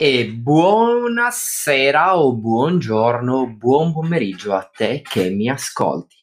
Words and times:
E 0.00 0.28
buonasera 0.28 2.16
o 2.16 2.32
buongiorno, 2.32 3.56
buon 3.56 3.92
pomeriggio 3.92 4.54
a 4.54 4.62
te 4.62 5.02
che 5.02 5.28
mi 5.30 5.48
ascolti. 5.48 6.14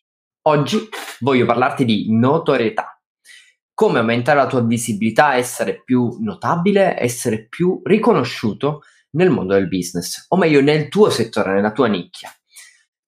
Oggi 0.43 0.87
voglio 1.19 1.45
parlarti 1.45 1.83
di 1.83 2.05
notorietà. 2.17 2.97
Come 3.73 3.99
aumentare 3.99 4.39
la 4.39 4.47
tua 4.47 4.61
visibilità, 4.61 5.35
essere 5.35 5.83
più 5.83 6.19
notabile, 6.21 6.95
essere 6.97 7.49
più 7.49 7.81
riconosciuto 7.83 8.83
nel 9.17 9.29
mondo 9.29 9.55
del 9.55 9.67
business, 9.67 10.23
o 10.29 10.37
meglio 10.37 10.61
nel 10.61 10.87
tuo 10.87 11.09
settore, 11.09 11.51
nella 11.51 11.73
tua 11.73 11.87
nicchia. 11.87 12.29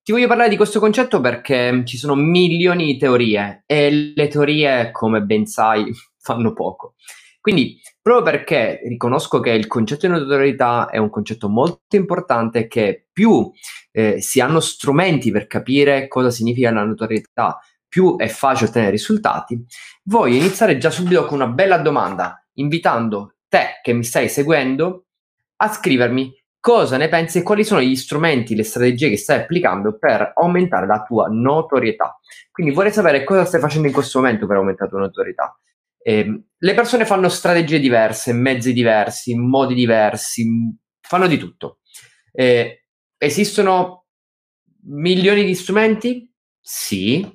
Ti 0.04 0.11
voglio 0.11 0.27
parlare 0.27 0.49
di 0.49 0.57
questo 0.57 0.81
concetto 0.81 1.21
perché 1.21 1.84
ci 1.86 1.95
sono 1.95 2.15
milioni 2.15 2.88
di 2.88 2.97
teorie 2.97 3.63
e 3.65 4.11
le 4.13 4.27
teorie, 4.27 4.91
come 4.91 5.21
ben 5.21 5.45
sai, 5.45 5.89
fanno 6.20 6.52
poco. 6.52 6.95
Quindi, 7.40 7.80
proprio 8.02 8.24
perché 8.24 8.82
riconosco 8.84 9.40
che 9.40 9.52
il 9.52 9.68
concetto 9.68 10.08
di 10.08 10.14
notorietà 10.14 10.90
è 10.90 10.98
un 10.98 11.10
concetto 11.10 11.50
molto 11.50 11.95
importante, 11.95 12.68
che 12.68 13.08
più 13.12 13.50
eh, 13.91 14.22
si 14.22 14.40
hanno 14.40 14.59
strumenti 14.59 15.32
per 15.32 15.48
capire 15.48 16.08
cosa 16.08 16.30
significa 16.30 16.72
la 16.72 16.84
notorietà, 16.84 17.59
più 17.88 18.18
è 18.18 18.28
facile 18.28 18.70
ottenere 18.70 18.92
risultati, 18.92 19.64
voglio 20.04 20.36
iniziare 20.36 20.78
già 20.78 20.90
subito 20.90 21.26
con 21.26 21.42
una 21.42 21.48
bella 21.48 21.78
domanda, 21.78 22.45
invitando 22.55 23.36
te 23.48 23.80
che 23.81 23.94
mi 23.94 24.04
stai 24.04 24.30
seguendo 24.30 25.06
a 25.58 25.67
scrivermi 25.70 26.34
cosa 26.59 26.98
ne 26.98 27.08
pensi 27.08 27.38
e 27.38 27.44
quali 27.44 27.64
sono 27.64 27.81
gli 27.81 27.95
strumenti, 27.95 28.56
le 28.56 28.64
strategie 28.64 29.09
che 29.09 29.17
stai 29.17 29.40
applicando 29.40 29.98
per 29.98 30.34
aumentare 30.36 30.86
la 30.86 31.02
tua 31.02 31.28
notorietà. 31.30 32.20
Quindi 32.52 32.73
vorrei 32.73 32.92
sapere 32.92 33.23
cosa 33.23 33.45
stai 33.45 33.62
facendo 33.62 33.88
in 33.88 33.94
questo 33.94 34.20
momento 34.20 34.48
per 34.48 34.58
aumentare 34.58 34.86
la 34.86 34.98
tua 34.98 35.06
notorietà. 35.06 35.58
Eh, 36.07 36.43
le 36.57 36.73
persone 36.73 37.05
fanno 37.05 37.27
strategie 37.27 37.79
diverse, 37.79 38.31
mezzi 38.31 38.71
diversi, 38.71 39.35
modi 39.35 39.75
diversi, 39.75 40.47
fanno 41.02 41.27
di 41.27 41.38
tutto. 41.38 41.80
Eh, 42.31 42.85
esistono 43.17 44.05
milioni 44.86 45.44
di 45.44 45.53
strumenti? 45.53 46.33
Sì. 46.61 47.30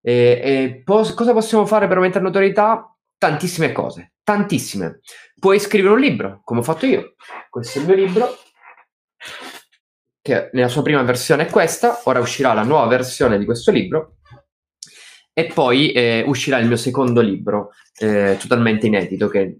Eh, 0.00 0.82
pos- 0.84 1.12
cosa 1.12 1.32
possiamo 1.32 1.66
fare 1.66 1.88
per 1.88 1.96
aumentare 1.96 2.24
notorietà? 2.24 2.96
Tantissime 3.18 3.72
cose, 3.72 4.12
tantissime. 4.22 5.00
Puoi 5.40 5.58
scrivere 5.58 5.94
un 5.94 6.00
libro, 6.00 6.40
come 6.44 6.60
ho 6.60 6.62
fatto 6.62 6.86
io. 6.86 7.16
Questo 7.50 7.80
è 7.80 7.82
il 7.82 7.88
mio 7.88 7.96
libro, 7.96 8.38
che 10.22 10.50
nella 10.52 10.68
sua 10.68 10.82
prima 10.82 11.02
versione 11.02 11.48
è 11.48 11.50
questa, 11.50 12.00
ora 12.04 12.20
uscirà 12.20 12.52
la 12.52 12.62
nuova 12.62 12.86
versione 12.86 13.38
di 13.38 13.44
questo 13.44 13.72
libro 13.72 14.18
e 15.34 15.46
poi 15.52 15.90
eh, 15.90 16.22
uscirà 16.26 16.58
il 16.58 16.68
mio 16.68 16.76
secondo 16.76 17.20
libro, 17.20 17.70
eh, 17.98 18.36
totalmente 18.38 18.86
inedito, 18.86 19.28
che 19.28 19.58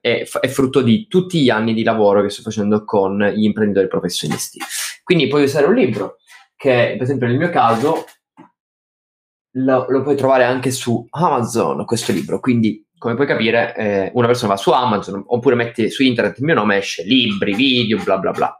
è, 0.00 0.24
è, 0.28 0.48
frutto 0.48 0.82
di 0.82 1.06
tutti 1.08 1.40
gli 1.40 1.48
anni 1.48 1.72
di 1.72 1.82
lavoro 1.82 2.20
che 2.20 2.28
sto 2.28 2.42
facendo 2.42 2.84
con 2.84 3.18
gli 3.34 3.44
imprenditori 3.44 3.88
professionisti. 3.88 4.58
Quindi 5.02 5.26
puoi 5.26 5.44
usare 5.44 5.66
un 5.66 5.74
libro 5.74 6.16
che, 6.54 6.92
per 6.92 7.02
esempio, 7.02 7.26
nel 7.26 7.38
mio 7.38 7.48
caso, 7.48 8.04
lo, 9.54 9.86
lo 9.88 10.02
puoi 10.02 10.16
trovare 10.16 10.44
anche 10.44 10.70
su 10.70 11.06
Amazon, 11.08 11.86
questo 11.86 12.12
libro. 12.12 12.38
Quindi, 12.38 12.86
come 12.98 13.14
puoi 13.14 13.26
capire, 13.26 13.74
eh, 13.74 14.10
una 14.12 14.26
persona 14.26 14.52
va 14.52 14.58
su 14.58 14.70
Amazon 14.70 15.24
oppure 15.28 15.54
mette 15.54 15.88
su 15.88 16.02
internet 16.02 16.38
il 16.38 16.44
mio 16.44 16.54
nome, 16.54 16.76
esce 16.76 17.02
libri, 17.04 17.54
video, 17.54 18.02
bla 18.02 18.18
bla 18.18 18.32
bla. 18.32 18.58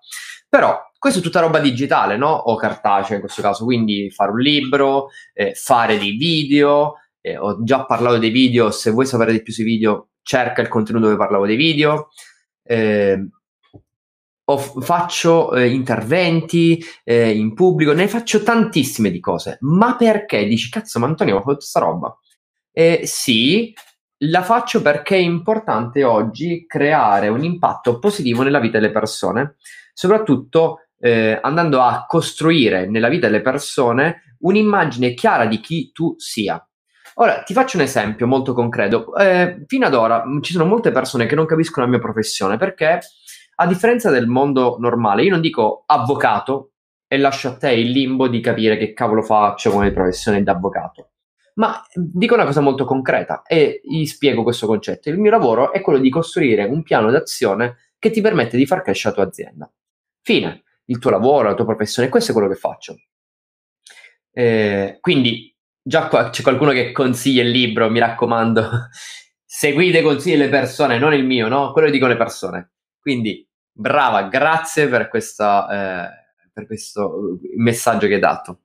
Però 0.48 0.80
questo 1.00 1.20
è 1.20 1.22
tutta 1.22 1.40
roba 1.40 1.60
digitale, 1.60 2.18
no? 2.18 2.28
O 2.28 2.56
cartacea 2.56 3.14
in 3.14 3.22
questo 3.22 3.40
caso, 3.40 3.64
quindi 3.64 4.10
fare 4.10 4.32
un 4.32 4.38
libro, 4.38 5.08
eh, 5.32 5.54
fare 5.54 5.96
dei 5.98 6.10
video, 6.10 6.96
eh, 7.22 7.38
ho 7.38 7.62
già 7.62 7.86
parlato 7.86 8.18
dei 8.18 8.28
video, 8.28 8.70
se 8.70 8.90
vuoi 8.90 9.06
sapere 9.06 9.32
di 9.32 9.40
più 9.42 9.50
sui 9.50 9.64
video, 9.64 10.10
cerca 10.20 10.60
il 10.60 10.68
contenuto 10.68 11.06
dove 11.06 11.16
parlavo 11.16 11.46
dei 11.46 11.56
video. 11.56 12.10
Eh, 12.62 13.28
faccio 14.82 15.54
eh, 15.54 15.70
interventi 15.70 16.84
eh, 17.02 17.30
in 17.30 17.54
pubblico, 17.54 17.92
ne 17.92 18.06
faccio 18.06 18.42
tantissime 18.42 19.10
di 19.10 19.20
cose. 19.20 19.56
Ma 19.60 19.96
perché? 19.96 20.44
Dici, 20.44 20.68
cazzo, 20.68 20.98
ma 20.98 21.06
Antonio, 21.06 21.36
ma 21.36 21.40
fatto 21.40 21.60
sta 21.60 21.80
roba? 21.80 22.14
Eh, 22.72 23.00
sì, 23.05 23.72
la 24.24 24.42
faccio 24.42 24.83
perché 24.83 25.16
è 25.16 25.20
importante 25.20 26.05
oggi 26.05 26.66
creare 26.66 27.28
un 27.28 27.42
impatto 27.42 27.98
positivo 27.98 28.42
nella 28.42 28.60
vita 28.60 28.78
delle 28.78 28.92
persone, 28.92 29.56
soprattutto 29.94 30.89
eh, 31.00 31.38
andando 31.40 31.80
a 31.80 32.05
costruire 32.06 32.86
nella 32.86 33.08
vita 33.08 33.27
delle 33.27 33.40
persone 33.40 34.36
un'immagine 34.40 35.14
chiara 35.14 35.46
di 35.46 35.58
chi 35.61 35.90
tu 35.92 36.14
sia. 36.18 36.62
Ora 37.14 37.42
ti 37.42 37.52
faccio 37.52 37.77
un 37.77 37.83
esempio 37.83 38.27
molto 38.27 38.52
concreto. 38.52 39.14
Eh, 39.16 39.64
fino 39.66 39.86
ad 39.86 39.94
ora 39.94 40.24
mm, 40.24 40.40
ci 40.42 40.52
sono 40.52 40.66
molte 40.66 40.90
persone 40.92 41.27
che 41.27 41.34
non 41.34 41.46
capiscono 41.46 41.84
la 41.84 41.92
mia 41.92 42.00
professione 42.00 42.56
perché, 42.56 43.00
a 43.56 43.66
differenza 43.66 44.10
del 44.10 44.27
mondo 44.27 44.77
normale, 44.78 45.22
io 45.22 45.30
non 45.30 45.40
dico 45.40 45.83
avvocato 45.86 46.72
e 47.06 47.18
lascio 47.18 47.48
a 47.48 47.56
te 47.56 47.72
il 47.72 47.90
limbo 47.90 48.28
di 48.28 48.40
capire 48.40 48.77
che 48.77 48.92
cavolo 48.92 49.22
faccio 49.22 49.70
come 49.70 49.90
professione 49.90 50.42
d'avvocato. 50.42 51.08
Ma 51.55 51.83
dico 51.94 52.34
una 52.34 52.44
cosa 52.44 52.60
molto 52.60 52.84
concreta 52.84 53.42
e 53.42 53.80
gli 53.83 54.06
spiego 54.06 54.42
questo 54.42 54.66
concetto. 54.66 55.10
Il 55.10 55.18
mio 55.18 55.30
lavoro 55.30 55.72
è 55.72 55.80
quello 55.80 55.98
di 55.98 56.08
costruire 56.08 56.64
un 56.64 56.83
piano 56.83 57.10
d'azione 57.10 57.77
che 57.98 58.10
ti 58.10 58.20
permette 58.20 58.56
di 58.56 58.64
far 58.64 58.83
crescere 58.83 59.14
la 59.14 59.20
tua 59.20 59.30
azienda. 59.30 59.70
Fine 60.22 60.62
il 60.90 60.98
tuo 60.98 61.11
lavoro, 61.11 61.48
la 61.48 61.55
tua 61.55 61.64
professione, 61.64 62.08
questo 62.08 62.30
è 62.30 62.34
quello 62.34 62.48
che 62.48 62.56
faccio. 62.56 62.96
Eh, 64.33 64.98
quindi 65.01 65.55
già 65.83 66.08
qua 66.08 66.30
c'è 66.30 66.42
qualcuno 66.42 66.73
che 66.73 66.92
consiglia 66.92 67.42
il 67.42 67.51
libro, 67.51 67.90
mi 67.90 68.01
raccomando, 68.01 68.68
seguite 69.45 69.98
i 69.98 70.02
consigli 70.02 70.36
delle 70.36 70.48
persone, 70.48 70.98
non 70.98 71.14
il 71.14 71.24
mio, 71.24 71.48
no? 71.48 71.73
Quello 71.73 71.90
dicono 71.90 72.12
le 72.12 72.18
persone. 72.18 72.73
Quindi 73.01 73.48
brava, 73.73 74.24
grazie 74.24 74.89
per, 74.89 75.08
questa, 75.08 75.68
eh, 75.68 76.51
per 76.52 76.67
questo 76.67 77.39
messaggio 77.57 78.07
che 78.07 78.14
hai 78.14 78.20
dato. 78.20 78.61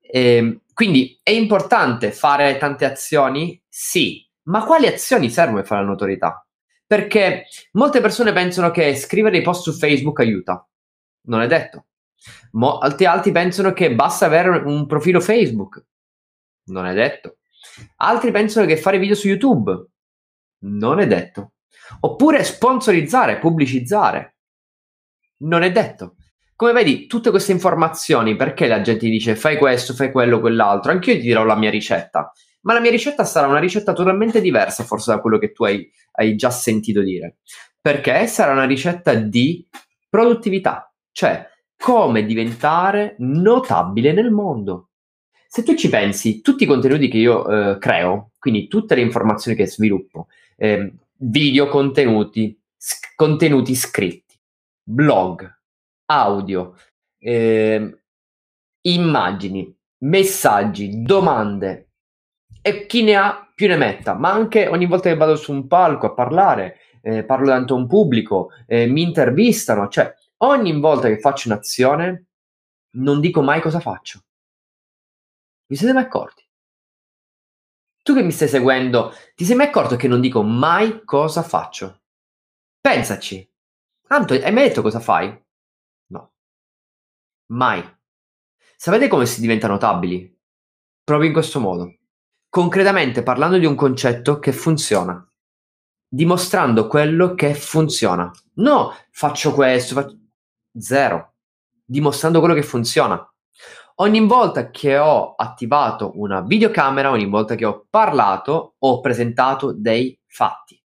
Eh, 0.00 0.60
quindi 0.72 1.18
è 1.22 1.30
importante 1.30 2.12
fare 2.12 2.56
tante 2.56 2.86
azioni? 2.86 3.62
Sì, 3.68 4.26
ma 4.44 4.64
quali 4.64 4.86
azioni 4.86 5.30
servono 5.30 5.58
per 5.58 5.66
fare 5.66 5.82
la 5.82 5.88
notorietà? 5.88 6.46
Perché 6.86 7.44
molte 7.72 8.00
persone 8.00 8.32
pensano 8.32 8.70
che 8.70 8.96
scrivere 8.96 9.36
i 9.36 9.42
post 9.42 9.62
su 9.64 9.72
Facebook 9.72 10.20
aiuta. 10.20 10.66
Non 11.22 11.40
è 11.40 11.46
detto. 11.46 11.86
Molti 12.52 13.04
altri 13.04 13.32
pensano 13.32 13.72
che 13.72 13.94
basta 13.94 14.26
avere 14.26 14.48
un 14.64 14.86
profilo 14.86 15.20
Facebook. 15.20 15.84
Non 16.64 16.86
è 16.86 16.94
detto. 16.94 17.38
Altri 17.96 18.30
pensano 18.30 18.66
che 18.66 18.76
fare 18.76 18.98
video 18.98 19.14
su 19.14 19.28
YouTube. 19.28 19.86
Non 20.60 21.00
è 21.00 21.06
detto. 21.06 21.52
Oppure 22.00 22.44
sponsorizzare, 22.44 23.38
pubblicizzare. 23.38 24.36
Non 25.38 25.62
è 25.62 25.70
detto. 25.70 26.16
Come 26.58 26.72
vedi, 26.72 27.06
tutte 27.06 27.30
queste 27.30 27.52
informazioni, 27.52 28.34
perché 28.34 28.66
la 28.66 28.80
gente 28.80 29.08
dice 29.08 29.36
fai 29.36 29.56
questo, 29.56 29.94
fai 29.94 30.10
quello, 30.10 30.40
quell'altro, 30.40 30.90
anch'io 30.90 31.14
ti 31.14 31.20
dirò 31.20 31.44
la 31.44 31.54
mia 31.54 31.70
ricetta, 31.70 32.32
ma 32.62 32.72
la 32.72 32.80
mia 32.80 32.90
ricetta 32.90 33.24
sarà 33.24 33.46
una 33.46 33.60
ricetta 33.60 33.92
totalmente 33.92 34.40
diversa 34.40 34.82
forse 34.82 35.12
da 35.12 35.20
quello 35.20 35.38
che 35.38 35.52
tu 35.52 35.62
hai, 35.62 35.88
hai 36.14 36.34
già 36.34 36.50
sentito 36.50 37.00
dire, 37.00 37.36
perché 37.80 38.26
sarà 38.26 38.50
una 38.50 38.64
ricetta 38.64 39.14
di 39.14 39.68
produttività, 40.08 40.87
cioè, 41.18 41.44
come 41.76 42.24
diventare 42.24 43.16
notabile 43.18 44.12
nel 44.12 44.30
mondo. 44.30 44.90
Se 45.48 45.64
tu 45.64 45.74
ci 45.74 45.88
pensi, 45.88 46.42
tutti 46.42 46.62
i 46.62 46.66
contenuti 46.66 47.08
che 47.08 47.16
io 47.16 47.72
eh, 47.72 47.78
creo, 47.78 48.34
quindi 48.38 48.68
tutte 48.68 48.94
le 48.94 49.00
informazioni 49.00 49.56
che 49.56 49.66
sviluppo, 49.66 50.28
eh, 50.56 50.92
video 51.16 51.66
contenuti, 51.66 52.56
sc- 52.76 53.16
contenuti 53.16 53.74
scritti, 53.74 54.38
blog, 54.80 55.44
audio, 56.04 56.76
eh, 57.18 57.98
immagini, 58.82 59.76
messaggi, 60.04 61.02
domande, 61.02 61.88
e 62.62 62.86
chi 62.86 63.02
ne 63.02 63.16
ha 63.16 63.50
più 63.52 63.66
ne 63.66 63.76
metta, 63.76 64.14
ma 64.14 64.30
anche 64.30 64.68
ogni 64.68 64.86
volta 64.86 65.08
che 65.08 65.16
vado 65.16 65.34
su 65.34 65.50
un 65.50 65.66
palco 65.66 66.06
a 66.06 66.14
parlare, 66.14 66.76
eh, 67.02 67.24
parlo 67.24 67.46
davanti 67.46 67.72
a 67.72 67.74
un 67.74 67.88
pubblico, 67.88 68.50
eh, 68.68 68.86
mi 68.86 69.02
intervistano, 69.02 69.88
cioè 69.88 70.14
ogni 70.38 70.78
volta 70.80 71.08
che 71.08 71.18
faccio 71.18 71.48
un'azione 71.48 72.26
non 72.98 73.20
dico 73.20 73.42
mai 73.42 73.60
cosa 73.60 73.80
faccio. 73.80 74.24
Vi 75.66 75.76
siete 75.76 75.92
mai 75.92 76.04
accorti? 76.04 76.46
Tu 78.02 78.14
che 78.14 78.22
mi 78.22 78.32
stai 78.32 78.48
seguendo, 78.48 79.12
ti 79.34 79.44
sei 79.44 79.54
mai 79.54 79.66
accorto 79.66 79.96
che 79.96 80.08
non 80.08 80.20
dico 80.20 80.42
mai 80.42 81.04
cosa 81.04 81.42
faccio? 81.42 82.00
Pensaci. 82.80 83.46
Tanto, 84.06 84.32
hai 84.32 84.52
mai 84.52 84.68
detto 84.68 84.80
cosa 84.80 84.98
fai? 84.98 85.38
No. 86.06 86.32
Mai. 87.48 87.84
Sapete 88.76 89.08
come 89.08 89.26
si 89.26 89.42
diventa 89.42 89.68
notabili? 89.68 90.34
Proprio 91.04 91.28
in 91.28 91.34
questo 91.34 91.60
modo. 91.60 91.96
Concretamente 92.48 93.22
parlando 93.22 93.58
di 93.58 93.66
un 93.66 93.74
concetto 93.74 94.38
che 94.38 94.52
funziona. 94.52 95.22
Dimostrando 96.08 96.86
quello 96.86 97.34
che 97.34 97.54
funziona. 97.54 98.30
No, 98.54 98.94
faccio 99.10 99.52
questo, 99.52 99.94
faccio... 99.94 100.16
Zero. 100.76 101.34
Dimostrando 101.84 102.40
quello 102.40 102.54
che 102.54 102.62
funziona. 102.62 103.22
Ogni 104.00 104.24
volta 104.26 104.70
che 104.70 104.96
ho 104.96 105.34
attivato 105.34 106.12
una 106.14 106.40
videocamera, 106.40 107.10
ogni 107.10 107.26
volta 107.26 107.56
che 107.56 107.64
ho 107.64 107.86
parlato, 107.90 108.74
ho 108.78 109.00
presentato 109.00 109.72
dei 109.72 110.16
fatti. 110.26 110.80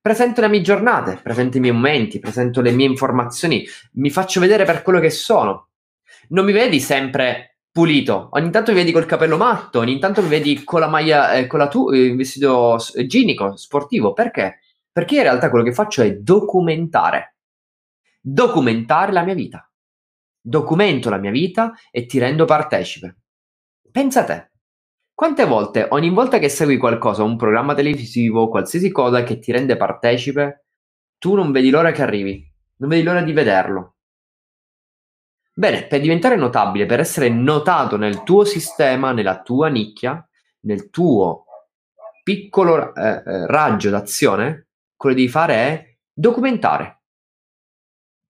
Presento 0.00 0.40
le 0.40 0.48
mie 0.48 0.62
giornate, 0.62 1.20
presento 1.22 1.58
i 1.58 1.60
miei 1.60 1.74
momenti, 1.74 2.18
presento 2.18 2.62
le 2.62 2.70
mie 2.70 2.86
informazioni, 2.86 3.66
mi 3.94 4.08
faccio 4.08 4.40
vedere 4.40 4.64
per 4.64 4.80
quello 4.82 5.00
che 5.00 5.10
sono. 5.10 5.68
Non 6.28 6.46
mi 6.46 6.52
vedi 6.52 6.80
sempre 6.80 7.58
pulito, 7.70 8.30
ogni 8.32 8.50
tanto 8.50 8.70
mi 8.70 8.78
vedi 8.78 8.92
col 8.92 9.04
capello 9.04 9.36
matto, 9.36 9.80
ogni 9.80 9.98
tanto 9.98 10.22
mi 10.22 10.28
vedi 10.28 10.64
con 10.64 10.80
la 10.80 10.88
maglia, 10.88 11.34
eh, 11.34 11.46
con 11.46 11.58
la 11.58 11.68
tu, 11.68 11.90
il 11.90 12.16
vestito 12.16 12.78
igienico, 12.94 13.56
sportivo. 13.56 14.14
Perché? 14.14 14.60
Perché 14.90 15.16
in 15.16 15.22
realtà 15.22 15.50
quello 15.50 15.64
che 15.64 15.74
faccio 15.74 16.00
è 16.00 16.14
documentare. 16.14 17.34
Documentare 18.20 19.12
la 19.12 19.24
mia 19.24 19.34
vita. 19.34 19.66
Documento 20.42 21.08
la 21.08 21.16
mia 21.16 21.30
vita 21.30 21.72
e 21.90 22.04
ti 22.04 22.18
rendo 22.18 22.44
partecipe. 22.44 23.16
Pensa 23.90 24.20
a 24.20 24.24
te. 24.24 24.50
Quante 25.14 25.44
volte, 25.44 25.86
ogni 25.90 26.10
volta 26.10 26.38
che 26.38 26.48
segui 26.48 26.76
qualcosa, 26.76 27.22
un 27.22 27.36
programma 27.36 27.74
televisivo, 27.74 28.48
qualsiasi 28.48 28.90
cosa 28.90 29.22
che 29.22 29.38
ti 29.38 29.52
rende 29.52 29.76
partecipe, 29.76 30.64
tu 31.18 31.34
non 31.34 31.52
vedi 31.52 31.70
l'ora 31.70 31.92
che 31.92 32.02
arrivi, 32.02 32.42
non 32.76 32.88
vedi 32.88 33.02
l'ora 33.02 33.22
di 33.22 33.32
vederlo. 33.32 33.96
Bene, 35.52 35.86
per 35.86 36.00
diventare 36.00 36.36
notabile, 36.36 36.86
per 36.86 37.00
essere 37.00 37.28
notato 37.28 37.98
nel 37.98 38.22
tuo 38.22 38.44
sistema, 38.44 39.12
nella 39.12 39.42
tua 39.42 39.68
nicchia, 39.68 40.26
nel 40.60 40.88
tuo 40.88 41.44
piccolo 42.22 42.94
eh, 42.94 43.22
eh 43.26 43.46
raggio 43.46 43.90
d'azione, 43.90 44.68
quello 44.96 45.14
che 45.14 45.20
devi 45.22 45.32
fare 45.32 45.54
è 45.54 45.96
documentare. 46.12 46.99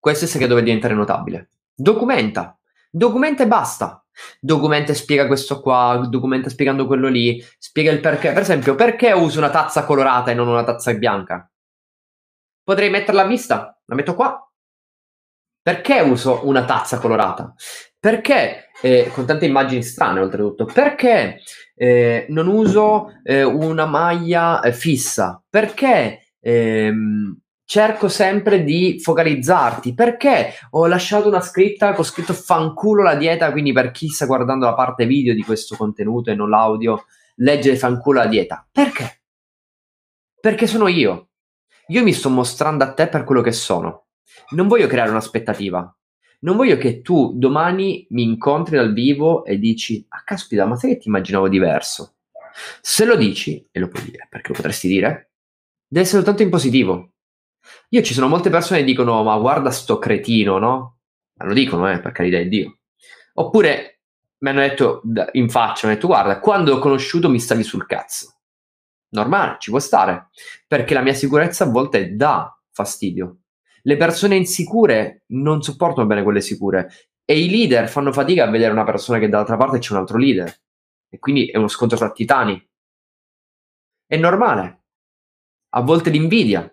Questo 0.00 0.24
è 0.24 0.26
il 0.26 0.32
segreto 0.32 0.54
per 0.54 0.64
diventare 0.64 0.94
notabile. 0.94 1.50
Documenta. 1.74 2.58
Documenta 2.90 3.42
e 3.42 3.46
basta. 3.46 4.02
Documenta 4.40 4.92
e 4.92 4.94
spiega 4.94 5.26
questo 5.26 5.60
qua, 5.60 6.06
documenta 6.08 6.48
spiegando 6.48 6.86
quello 6.86 7.08
lì, 7.08 7.44
spiega 7.58 7.92
il 7.92 8.00
perché. 8.00 8.32
Per 8.32 8.42
esempio, 8.42 8.74
perché 8.74 9.12
uso 9.12 9.38
una 9.38 9.50
tazza 9.50 9.84
colorata 9.84 10.30
e 10.30 10.34
non 10.34 10.48
una 10.48 10.64
tazza 10.64 10.92
bianca? 10.94 11.48
Potrei 12.64 12.90
metterla 12.90 13.22
a 13.22 13.26
vista, 13.26 13.78
la 13.84 13.94
metto 13.94 14.14
qua. 14.14 14.50
Perché 15.62 16.00
uso 16.00 16.46
una 16.46 16.64
tazza 16.64 16.98
colorata? 16.98 17.54
Perché, 17.98 18.70
eh, 18.80 19.10
con 19.12 19.26
tante 19.26 19.44
immagini 19.44 19.82
strane 19.82 20.20
oltretutto, 20.20 20.64
perché 20.64 21.40
eh, 21.74 22.24
non 22.30 22.46
uso 22.46 23.20
eh, 23.22 23.42
una 23.42 23.84
maglia 23.84 24.62
eh, 24.62 24.72
fissa? 24.72 25.42
Perché 25.48 26.32
ehm, 26.40 27.38
cerco 27.70 28.08
sempre 28.08 28.64
di 28.64 28.98
focalizzarti 29.00 29.94
perché 29.94 30.54
ho 30.70 30.88
lasciato 30.88 31.28
una 31.28 31.40
scritta 31.40 31.92
con 31.92 32.04
scritto 32.04 32.32
fanculo 32.32 33.04
la 33.04 33.14
dieta, 33.14 33.52
quindi 33.52 33.72
per 33.72 33.92
chi 33.92 34.08
sta 34.08 34.26
guardando 34.26 34.66
la 34.66 34.74
parte 34.74 35.06
video 35.06 35.34
di 35.34 35.44
questo 35.44 35.76
contenuto 35.76 36.32
e 36.32 36.34
non 36.34 36.50
l'audio, 36.50 37.04
leggere 37.36 37.76
fanculo 37.76 38.18
la 38.18 38.26
dieta. 38.26 38.66
Perché? 38.72 39.20
Perché 40.40 40.66
sono 40.66 40.88
io. 40.88 41.28
Io 41.86 42.02
mi 42.02 42.12
sto 42.12 42.28
mostrando 42.28 42.82
a 42.82 42.92
te 42.92 43.06
per 43.06 43.22
quello 43.22 43.40
che 43.40 43.52
sono. 43.52 44.06
Non 44.48 44.66
voglio 44.66 44.88
creare 44.88 45.10
un'aspettativa. 45.10 45.96
Non 46.40 46.56
voglio 46.56 46.76
che 46.76 47.02
tu 47.02 47.34
domani 47.36 48.04
mi 48.10 48.24
incontri 48.24 48.78
dal 48.78 48.92
vivo 48.92 49.44
e 49.44 49.60
dici, 49.60 50.04
ah 50.08 50.24
caspita, 50.24 50.66
ma 50.66 50.74
sai 50.74 50.94
che 50.94 50.98
ti 50.98 51.06
immaginavo 51.06 51.48
diverso? 51.48 52.16
Se 52.80 53.04
lo 53.04 53.14
dici, 53.14 53.64
e 53.70 53.78
lo 53.78 53.86
puoi 53.86 54.02
dire, 54.02 54.26
perché 54.28 54.48
lo 54.48 54.54
potresti 54.54 54.88
dire, 54.88 55.30
deve 55.86 56.04
essere 56.04 56.22
soltanto 56.22 56.42
in 56.42 56.50
positivo 56.50 57.12
io 57.90 58.02
ci 58.02 58.14
sono 58.14 58.28
molte 58.28 58.50
persone 58.50 58.80
che 58.80 58.86
dicono, 58.86 59.22
ma 59.22 59.36
guarda 59.38 59.70
sto 59.70 59.98
cretino, 59.98 60.58
no? 60.58 60.98
Ma 61.34 61.46
lo 61.46 61.52
dicono, 61.52 61.90
eh, 61.90 62.00
per 62.00 62.12
carità 62.12 62.38
di 62.38 62.48
Dio. 62.48 62.78
Oppure 63.34 64.02
mi 64.38 64.50
hanno 64.50 64.60
detto 64.60 65.02
in 65.32 65.48
faccia, 65.48 65.86
hanno 65.86 65.94
detto, 65.94 66.06
guarda, 66.06 66.40
quando 66.40 66.74
ho 66.74 66.78
conosciuto 66.78 67.28
mi 67.28 67.40
stavi 67.40 67.62
sul 67.62 67.86
cazzo. 67.86 68.40
Normale, 69.10 69.56
ci 69.58 69.70
può 69.70 69.78
stare, 69.80 70.28
perché 70.66 70.94
la 70.94 71.02
mia 71.02 71.14
sicurezza 71.14 71.64
a 71.64 71.68
volte 71.68 72.14
dà 72.14 72.56
fastidio. 72.70 73.38
Le 73.82 73.96
persone 73.96 74.36
insicure 74.36 75.24
non 75.28 75.62
sopportano 75.62 76.06
bene 76.06 76.22
quelle 76.22 76.40
sicure 76.40 76.90
e 77.24 77.38
i 77.38 77.48
leader 77.48 77.88
fanno 77.88 78.12
fatica 78.12 78.44
a 78.44 78.50
vedere 78.50 78.72
una 78.72 78.84
persona 78.84 79.18
che 79.18 79.28
dall'altra 79.28 79.56
parte 79.56 79.78
c'è 79.78 79.92
un 79.92 79.98
altro 79.98 80.18
leader. 80.18 80.54
E 81.08 81.18
quindi 81.18 81.50
è 81.50 81.56
uno 81.56 81.68
scontro 81.68 81.96
tra 81.96 82.12
titani. 82.12 82.68
È 84.06 84.16
normale. 84.16 84.84
A 85.70 85.80
volte 85.80 86.10
l'invidia, 86.10 86.72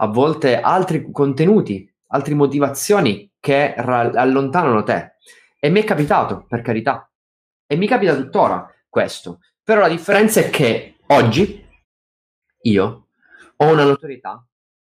a 0.00 0.06
volte 0.06 0.60
altri 0.60 1.10
contenuti, 1.10 1.92
altre 2.08 2.34
motivazioni 2.34 3.32
che 3.40 3.74
ra- 3.76 4.10
allontanano 4.14 4.82
te. 4.82 5.16
E 5.58 5.70
mi 5.70 5.80
è 5.80 5.84
capitato, 5.84 6.44
per 6.46 6.62
carità. 6.62 7.10
E 7.66 7.76
mi 7.76 7.86
capita 7.86 8.14
tuttora 8.14 8.72
questo. 8.88 9.40
Però 9.62 9.80
la 9.80 9.88
differenza 9.88 10.40
è 10.40 10.50
che 10.50 10.96
oggi 11.08 11.66
io 12.62 13.08
ho 13.56 13.72
una 13.72 13.84
notorietà 13.84 14.44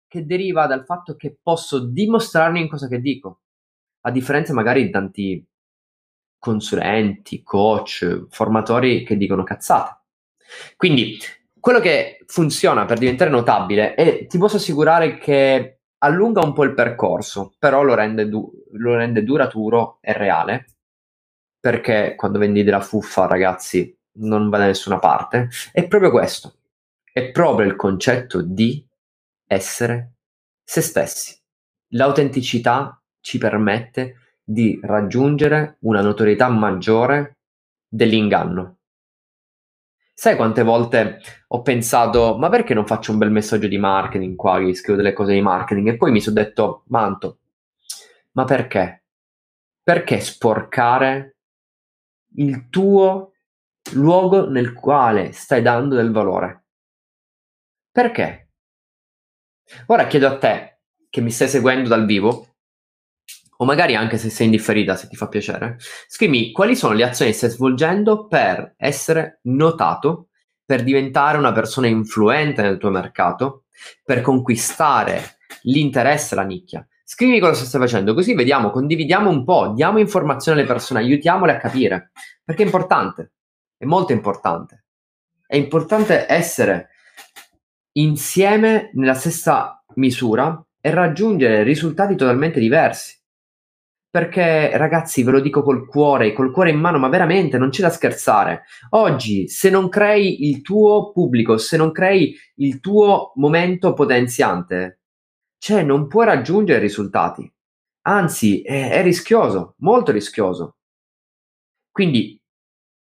che 0.09 0.25
deriva 0.25 0.67
dal 0.67 0.85
fatto 0.85 1.17
che 1.17 1.37
posso 1.41 1.81
dimostrarmi 1.81 2.61
in 2.61 2.69
cosa 2.69 2.89
che 2.89 3.01
dico. 3.01 3.41
A 4.03 4.11
differenza 4.11 4.53
magari 4.53 4.85
di 4.85 4.91
tanti 4.91 5.47
consulenti, 6.39 7.43
coach, 7.43 8.27
formatori 8.29 9.05
che 9.05 9.17
dicono 9.17 9.43
cazzate. 9.45 10.01
Quindi 10.77 11.19
quello 11.65 11.81
che 11.81 12.23
funziona 12.27 12.85
per 12.85 12.99
diventare 12.99 13.31
notabile 13.31 13.95
e 13.95 14.27
ti 14.27 14.37
posso 14.37 14.57
assicurare 14.57 15.17
che 15.17 15.79
allunga 16.01 16.45
un 16.45 16.53
po' 16.53 16.65
il 16.65 16.75
percorso, 16.75 17.55
però 17.59 17.83
lo 17.83 17.95
rende, 17.95 18.29
du- 18.29 18.53
lo 18.73 18.95
rende 18.95 19.25
duraturo 19.25 19.97
e 20.03 20.13
reale, 20.13 20.67
perché 21.59 22.17
quando 22.17 22.39
vendi 22.39 22.65
della 22.65 22.83
fuffa, 22.83 23.27
ragazzi, 23.27 23.99
non 24.17 24.51
va 24.51 24.59
da 24.59 24.67
nessuna 24.67 24.99
parte. 24.99 25.49
È 25.73 25.89
proprio 25.89 26.11
questo, 26.11 26.57
è 27.11 27.31
proprio 27.31 27.67
il 27.67 27.77
concetto 27.77 28.43
di 28.43 28.87
essere 29.47 30.17
se 30.63 30.83
stessi. 30.83 31.35
L'autenticità 31.95 33.03
ci 33.23 33.39
permette 33.39 34.37
di 34.45 34.79
raggiungere 34.83 35.79
una 35.81 36.03
notorietà 36.03 36.47
maggiore 36.51 37.39
dell'inganno. 37.89 38.81
Sai 40.17 40.37
quante 40.37 40.63
volte 40.63 41.21
ho 41.49 41.61
pensato, 41.63 42.39
ma 42.39 42.49
perché 42.49 42.73
non 42.73 42.87
faccio 42.87 43.11
un 43.11 43.19
bel 43.19 43.33
messaggio 43.33 43.67
di 43.67 43.79
marketing 43.79 44.37
qua, 44.37 44.61
che 44.61 44.75
scrivo 44.75 44.97
delle 44.97 45.13
cose 45.13 45.33
di 45.33 45.41
marketing? 45.41 45.89
E 45.89 45.97
poi 45.97 46.13
mi 46.13 46.21
sono 46.21 46.37
detto, 46.37 46.85
Manto, 46.87 47.41
ma 48.33 48.45
perché? 48.45 49.03
Perché 49.83 50.21
sporcare 50.21 51.37
il 52.37 52.69
tuo 52.71 53.33
luogo 53.95 54.49
nel 54.49 54.73
quale 54.73 55.33
stai 55.33 55.63
dando 55.63 55.97
del 55.97 56.13
valore? 56.13 56.65
Perché? 57.91 58.51
Ora 59.87 60.07
chiedo 60.07 60.29
a 60.29 60.39
te, 60.39 60.79
che 61.11 61.21
mi 61.21 61.31
stai 61.31 61.49
seguendo 61.49 61.89
dal 61.89 62.07
vivo, 62.07 62.54
o 63.56 63.65
magari 63.65 63.94
anche 63.94 64.19
se 64.19 64.31
sei 64.31 64.46
indifferita, 64.46 64.96
se 64.96 65.08
ti 65.08 65.17
fa 65.17 65.29
piacere, 65.29 65.77
scrivimi 66.08 66.53
quali 66.53 66.75
sono 66.77 66.94
le 66.94 67.05
azioni 67.05 67.31
che 67.31 67.37
stai 67.37 67.51
svolgendo 67.51 68.27
per 68.27 68.75
essere 68.77 69.41
notato, 69.43 70.29
per 70.65 70.82
diventare 70.82 71.39
una 71.39 71.53
persona 71.53 71.87
influente 71.87 72.63
nel 72.63 72.79
tuo 72.79 72.91
mercato, 72.91 73.65
per 74.05 74.20
conquistare 74.20 75.37
l'interesse 75.63 76.34
alla 76.34 76.44
nicchia. 76.44 76.87
Scrivimi 77.05 77.39
cosa 77.39 77.65
stai 77.65 77.81
facendo, 77.81 78.15
così 78.15 78.34
vediamo, 78.34 78.70
condividiamo 78.70 79.29
un 79.29 79.44
po', 79.44 79.73
diamo 79.75 79.99
informazioni 79.99 80.58
alle 80.58 80.67
persone, 80.67 81.01
aiutiamole 81.01 81.53
a 81.53 81.58
capire, 81.58 82.13
perché 82.43 82.63
è 82.63 82.67
importante, 82.67 83.32
è 83.77 83.84
molto 83.84 84.13
importante. 84.13 84.84
È 85.46 85.56
importante 85.56 86.25
essere 86.29 86.89
insieme 87.93 88.91
nella 88.94 89.15
stessa 89.15 89.84
misura 89.96 90.65
e 90.81 90.91
raggiungere 90.91 91.63
risultati 91.63 92.17
totalmente 92.17 92.58
diversi. 92.58 93.17
Perché 94.15 94.77
ragazzi, 94.77 95.25
ve 95.25 95.33
lo 95.33 95.41
dico 95.41 95.65
col 95.65 95.89
cuore, 95.89 96.33
col 96.35 96.53
cuore 96.53 96.71
in 96.71 96.79
mano, 96.79 96.99
ma 96.99 97.09
veramente 97.09 97.59
non 97.59 97.71
c'è 97.71 97.83
da 97.83 97.91
scherzare. 97.91 98.63
Oggi, 98.91 99.49
se 99.49 99.71
non 99.71 99.89
crei 99.89 100.49
il 100.49 100.63
tuo 100.63 101.11
pubblico, 101.11 101.59
se 101.59 101.77
non 101.77 101.91
crei 101.91 102.33
il 102.59 102.79
tuo 102.79 103.33
momento 103.35 103.93
potenziante, 103.93 105.01
cioè 105.59 105.83
non 105.83 106.06
puoi 106.06 106.27
raggiungere 106.27 106.79
risultati. 106.79 107.53
Anzi, 108.03 108.63
è, 108.63 108.91
è 108.91 109.03
rischioso, 109.03 109.75
molto 109.79 110.13
rischioso. 110.13 110.77
Quindi 111.91 112.41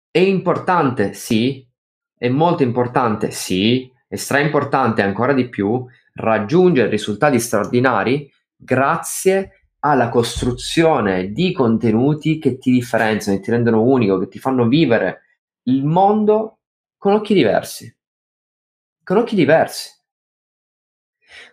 è 0.08 0.20
importante, 0.20 1.14
sì, 1.14 1.68
è 2.16 2.28
molto 2.28 2.62
importante, 2.62 3.32
sì, 3.32 3.90
è 4.06 4.14
stra 4.14 4.38
importante 4.38 5.02
ancora 5.02 5.32
di 5.32 5.48
più 5.48 5.84
raggiungere 6.14 6.88
risultati 6.88 7.40
straordinari 7.40 8.30
grazie 8.54 9.38
a 9.38 9.61
alla 9.84 10.08
costruzione 10.08 11.32
di 11.32 11.52
contenuti 11.52 12.38
che 12.38 12.58
ti 12.58 12.70
differenziano, 12.70 13.38
che 13.38 13.44
ti 13.44 13.50
rendono 13.50 13.82
unico, 13.82 14.18
che 14.18 14.28
ti 14.28 14.38
fanno 14.38 14.68
vivere 14.68 15.22
il 15.64 15.84
mondo 15.84 16.58
con 16.96 17.14
occhi 17.14 17.34
diversi. 17.34 17.92
Con 19.02 19.16
occhi 19.16 19.34
diversi. 19.34 19.90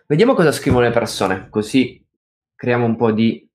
Vediamo 0.06 0.34
cosa 0.34 0.52
scrivono 0.52 0.84
le 0.84 0.92
persone, 0.92 1.48
così 1.48 2.04
creiamo 2.54 2.84
un 2.84 2.96
po' 2.96 3.10
di 3.10 3.48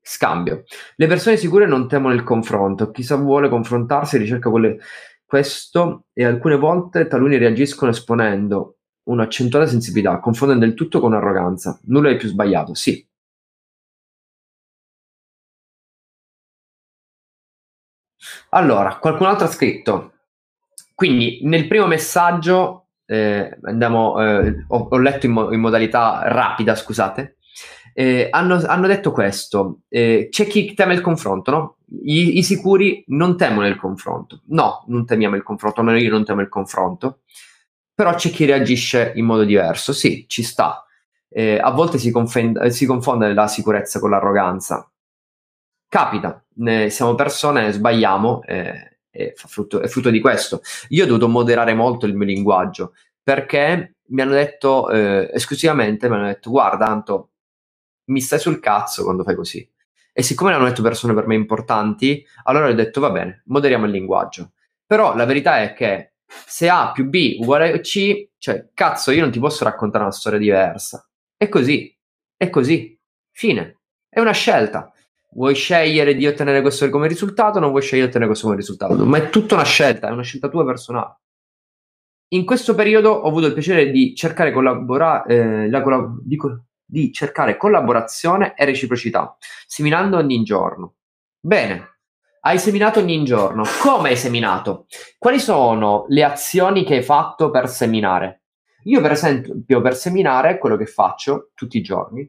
scambio. 0.00 0.64
Le 0.94 1.06
persone 1.08 1.36
sicure 1.36 1.66
non 1.66 1.88
temono 1.88 2.14
il 2.14 2.22
confronto, 2.22 2.90
chi 2.92 3.02
sa 3.02 3.16
vuole 3.16 3.48
confrontarsi 3.48 4.16
ricerca 4.16 4.50
quelle... 4.50 4.78
questo 5.24 6.06
e 6.12 6.24
alcune 6.24 6.56
volte 6.56 7.08
taluni 7.08 7.36
reagiscono 7.36 7.90
esponendo 7.90 8.76
un'accentuata 9.08 9.66
sensibilità, 9.66 10.20
confondendo 10.20 10.64
il 10.64 10.74
tutto 10.74 11.00
con 11.00 11.14
arroganza. 11.14 11.80
Nulla 11.86 12.10
è 12.10 12.16
più 12.16 12.28
sbagliato, 12.28 12.74
sì. 12.74 13.04
Allora, 18.50 18.96
qualcun 18.96 19.26
altro 19.26 19.46
ha 19.46 19.50
scritto. 19.50 20.12
Quindi 20.94 21.40
nel 21.42 21.68
primo 21.68 21.86
messaggio 21.86 22.88
eh, 23.04 23.58
andiamo, 23.62 24.20
eh, 24.20 24.64
ho, 24.68 24.88
ho, 24.90 24.98
letto 24.98 25.26
in, 25.26 25.32
mo- 25.32 25.52
in, 25.52 25.60
modalità 25.60 26.22
rapida, 26.24 26.74
scusate. 26.74 27.36
Eh, 27.92 28.28
hanno, 28.30 28.62
hanno, 28.66 28.86
detto 28.86 29.12
questo: 29.12 29.80
eh, 29.88 30.28
c'è 30.30 30.46
chi 30.46 30.74
teme 30.74 30.94
il 30.94 31.00
confronto, 31.00 31.50
no? 31.50 31.76
I, 32.02 32.38
I, 32.38 32.42
sicuri 32.42 33.04
non 33.08 33.36
temono 33.36 33.66
il 33.66 33.76
confronto. 33.76 34.42
No, 34.46 34.84
non 34.88 35.04
temiamo 35.04 35.36
il 35.36 35.42
confronto, 35.42 35.80
almeno 35.80 35.98
io 35.98 36.10
non 36.10 36.24
temo 36.24 36.40
il 36.40 36.48
confronto. 36.48 37.20
Però 37.94 38.14
c'è 38.14 38.30
chi 38.30 38.44
reagisce 38.44 39.12
in 39.16 39.24
modo 39.24 39.44
diverso. 39.44 39.92
Sì, 39.92 40.24
ci 40.28 40.42
sta. 40.42 40.84
Eh, 41.28 41.58
a 41.58 41.70
volte 41.70 41.98
si, 41.98 42.10
confend- 42.10 42.64
si 42.68 42.86
confonde 42.86 43.32
la 43.34 43.48
sicurezza 43.48 43.98
con 44.00 44.10
l'arroganza 44.10 44.90
capita, 45.88 46.44
ne, 46.56 46.90
siamo 46.90 47.14
persone, 47.14 47.72
sbagliamo 47.72 48.42
eh, 48.44 48.98
e 49.10 49.32
frutto, 49.34 49.80
è 49.80 49.88
frutto 49.88 50.10
di 50.10 50.20
questo. 50.20 50.60
Io 50.88 51.04
ho 51.04 51.06
dovuto 51.06 51.28
moderare 51.28 51.74
molto 51.74 52.06
il 52.06 52.14
mio 52.14 52.26
linguaggio 52.26 52.94
perché 53.22 53.96
mi 54.08 54.20
hanno 54.20 54.32
detto 54.32 54.90
eh, 54.90 55.30
esclusivamente, 55.32 56.08
mi 56.08 56.14
hanno 56.16 56.26
detto 56.26 56.50
guarda 56.50 56.86
Anto, 56.86 57.30
mi 58.06 58.20
stai 58.20 58.38
sul 58.38 58.60
cazzo 58.60 59.04
quando 59.04 59.22
fai 59.22 59.34
così. 59.34 59.68
E 60.12 60.22
siccome 60.22 60.50
l'hanno 60.50 60.64
detto 60.64 60.82
persone 60.82 61.14
per 61.14 61.26
me 61.26 61.34
importanti, 61.34 62.24
allora 62.44 62.68
ho 62.68 62.72
detto 62.72 63.00
va 63.00 63.10
bene, 63.10 63.42
moderiamo 63.46 63.84
il 63.86 63.92
linguaggio. 63.92 64.52
Però 64.86 65.14
la 65.14 65.24
verità 65.26 65.60
è 65.60 65.74
che 65.74 66.14
se 66.26 66.68
A 66.68 66.92
più 66.92 67.08
B 67.08 67.36
uguale 67.40 67.80
C, 67.80 68.30
cioè 68.38 68.68
cazzo 68.74 69.10
io 69.10 69.20
non 69.20 69.30
ti 69.30 69.38
posso 69.38 69.64
raccontare 69.64 70.04
una 70.04 70.12
storia 70.12 70.38
diversa. 70.38 71.06
È 71.36 71.48
così, 71.48 71.96
è 72.36 72.50
così, 72.50 72.98
fine. 73.30 73.80
È 74.08 74.20
una 74.20 74.32
scelta 74.32 74.92
vuoi 75.38 75.54
scegliere 75.54 76.16
di 76.16 76.26
ottenere 76.26 76.60
questo 76.60 76.90
come 76.90 77.06
risultato 77.06 77.58
o 77.58 77.60
non 77.60 77.70
vuoi 77.70 77.80
scegliere 77.80 78.08
di 78.08 78.10
ottenere 78.10 78.30
questo 78.30 78.46
come 78.48 78.58
risultato, 78.58 79.06
ma 79.06 79.18
è 79.18 79.30
tutta 79.30 79.54
una 79.54 79.64
scelta, 79.64 80.08
è 80.08 80.10
una 80.10 80.22
scelta 80.22 80.48
tua 80.48 80.64
personale. 80.64 81.20
In 82.30 82.44
questo 82.44 82.74
periodo 82.74 83.10
ho 83.10 83.28
avuto 83.28 83.46
il 83.46 83.52
piacere 83.52 83.90
di 83.90 84.14
cercare 84.16 84.52
collabora- 84.52 85.24
eh, 85.24 85.70
collab- 85.82 86.20
di, 86.22 86.36
co- 86.36 86.64
di 86.84 87.12
cercare 87.12 87.56
collaborazione 87.56 88.54
e 88.54 88.64
reciprocità, 88.64 89.36
seminando 89.66 90.16
ogni 90.16 90.42
giorno. 90.42 90.96
Bene, 91.38 91.98
hai 92.40 92.58
seminato 92.58 92.98
ogni 92.98 93.24
giorno. 93.24 93.62
Come 93.80 94.10
hai 94.10 94.16
seminato? 94.16 94.86
Quali 95.16 95.38
sono 95.38 96.04
le 96.08 96.24
azioni 96.24 96.84
che 96.84 96.96
hai 96.96 97.02
fatto 97.02 97.50
per 97.50 97.68
seminare? 97.68 98.42
Io, 98.84 99.00
per 99.00 99.12
esempio, 99.12 99.80
per 99.80 99.94
seminare, 99.94 100.58
quello 100.58 100.76
che 100.76 100.86
faccio 100.86 101.50
tutti 101.54 101.78
i 101.78 101.82
giorni 101.82 102.28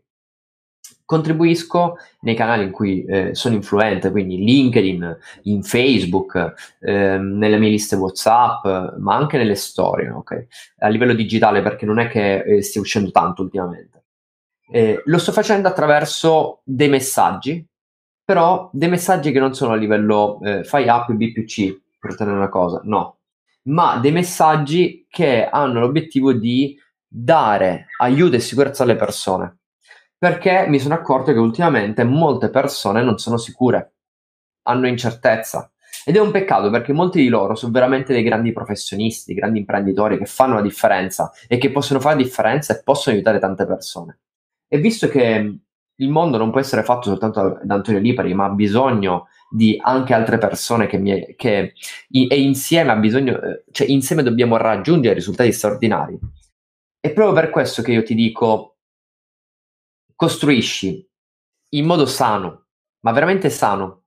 contribuisco 1.09 1.95
nei 2.19 2.35
canali 2.35 2.65
in 2.65 2.69
cui 2.69 3.03
eh, 3.05 3.33
sono 3.33 3.55
influente, 3.55 4.11
quindi 4.11 4.37
LinkedIn, 4.43 5.17
in 5.45 5.63
Facebook, 5.63 6.53
eh, 6.81 7.17
nelle 7.17 7.57
mie 7.57 7.71
liste 7.71 7.95
WhatsApp, 7.95 8.97
ma 8.99 9.15
anche 9.15 9.39
nelle 9.39 9.55
storie, 9.55 10.11
okay? 10.11 10.45
a 10.77 10.87
livello 10.87 11.15
digitale 11.15 11.63
perché 11.63 11.87
non 11.87 11.97
è 11.97 12.09
che 12.09 12.43
eh, 12.43 12.61
stia 12.61 12.79
uscendo 12.79 13.09
tanto 13.09 13.41
ultimamente. 13.41 14.03
Eh, 14.69 15.01
lo 15.03 15.17
sto 15.17 15.31
facendo 15.31 15.67
attraverso 15.67 16.61
dei 16.63 16.89
messaggi, 16.89 17.65
però 18.23 18.69
dei 18.71 18.89
messaggi 18.89 19.31
che 19.31 19.39
non 19.39 19.55
sono 19.55 19.73
a 19.73 19.77
livello 19.77 20.39
eh, 20.43 20.63
fai 20.63 20.87
A 20.89 21.05
più 21.05 21.15
B 21.15 21.31
più 21.31 21.43
C 21.43 21.75
per 21.99 22.11
ottenere 22.11 22.37
una 22.37 22.49
cosa, 22.49 22.81
no, 22.83 23.17
ma 23.63 23.97
dei 23.97 24.11
messaggi 24.11 25.07
che 25.09 25.49
hanno 25.49 25.79
l'obiettivo 25.79 26.33
di 26.33 26.77
dare 27.07 27.87
aiuto 27.97 28.35
e 28.35 28.39
sicurezza 28.39 28.83
alle 28.83 28.95
persone 28.95 29.58
perché 30.19 30.65
mi 30.67 30.79
sono 30.79 30.95
accorto 30.95 31.31
che 31.31 31.39
ultimamente 31.39 32.03
molte 32.03 32.49
persone 32.49 33.01
non 33.01 33.17
sono 33.17 33.37
sicure, 33.37 33.93
hanno 34.63 34.87
incertezza. 34.87 35.71
Ed 36.05 36.17
è 36.17 36.19
un 36.19 36.31
peccato 36.31 36.69
perché 36.69 36.91
molti 36.91 37.21
di 37.21 37.29
loro 37.29 37.55
sono 37.55 37.71
veramente 37.71 38.11
dei 38.13 38.21
grandi 38.21 38.51
professionisti, 38.51 39.33
grandi 39.33 39.59
imprenditori 39.59 40.17
che 40.17 40.25
fanno 40.25 40.55
la 40.55 40.61
differenza 40.61 41.31
e 41.47 41.57
che 41.57 41.71
possono 41.71 41.99
fare 42.01 42.17
la 42.17 42.23
differenza 42.23 42.73
e 42.73 42.83
possono 42.83 43.15
aiutare 43.15 43.39
tante 43.39 43.65
persone. 43.65 44.19
E 44.67 44.77
visto 44.79 45.07
che 45.07 45.59
il 45.95 46.09
mondo 46.09 46.37
non 46.37 46.51
può 46.51 46.59
essere 46.59 46.83
fatto 46.83 47.09
soltanto 47.09 47.59
da 47.63 47.75
Antonio 47.75 47.99
Lipari, 47.99 48.33
ma 48.33 48.45
ha 48.45 48.49
bisogno 48.49 49.27
di 49.49 49.79
anche 49.81 50.13
altre 50.13 50.37
persone 50.37 50.87
che, 50.87 50.97
mi, 50.97 51.33
che 51.35 51.73
e 52.09 52.41
insieme 52.41 52.95
bisogno, 52.97 53.39
cioè 53.71 53.87
insieme 53.87 54.23
dobbiamo 54.23 54.57
raggiungere 54.57 55.15
risultati 55.15 55.51
straordinari. 55.51 56.17
È 56.99 57.11
proprio 57.11 57.33
per 57.33 57.49
questo 57.49 57.81
che 57.81 57.93
io 57.93 58.03
ti 58.03 58.15
dico 58.15 58.78
costruisci 60.19 61.09
in 61.75 61.85
modo 61.85 62.05
sano, 62.05 62.65
ma 63.05 63.13
veramente 63.13 63.49
sano, 63.49 64.03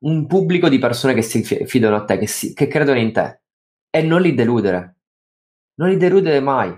un 0.00 0.26
pubblico 0.26 0.70
di 0.70 0.78
persone 0.78 1.12
che 1.12 1.20
si 1.20 1.42
fidano 1.44 1.96
a 1.96 2.04
te, 2.04 2.16
che, 2.16 2.26
si, 2.26 2.54
che 2.54 2.68
credono 2.68 2.98
in 2.98 3.12
te 3.12 3.42
e 3.90 4.00
non 4.00 4.22
li 4.22 4.32
deludere. 4.32 5.00
Non 5.74 5.90
li 5.90 5.98
deludere 5.98 6.40
mai. 6.40 6.74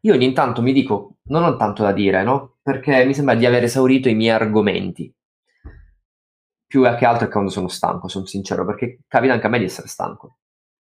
Io 0.00 0.14
ogni 0.14 0.32
tanto 0.32 0.62
mi 0.62 0.72
dico, 0.72 1.18
non 1.26 1.44
ho 1.44 1.54
tanto 1.54 1.84
da 1.84 1.92
dire, 1.92 2.24
no? 2.24 2.56
Perché 2.60 3.04
mi 3.04 3.14
sembra 3.14 3.36
di 3.36 3.46
aver 3.46 3.62
esaurito 3.62 4.08
i 4.08 4.16
miei 4.16 4.34
argomenti. 4.34 5.14
Più 6.66 6.82
che 6.82 7.06
altro 7.06 7.28
è 7.28 7.30
quando 7.30 7.50
sono 7.50 7.68
stanco, 7.68 8.08
sono 8.08 8.24
sincero, 8.24 8.66
perché 8.66 9.02
capita 9.06 9.32
anche 9.32 9.46
a 9.46 9.48
me 9.48 9.60
di 9.60 9.66
essere 9.66 9.86
stanco. 9.86 10.38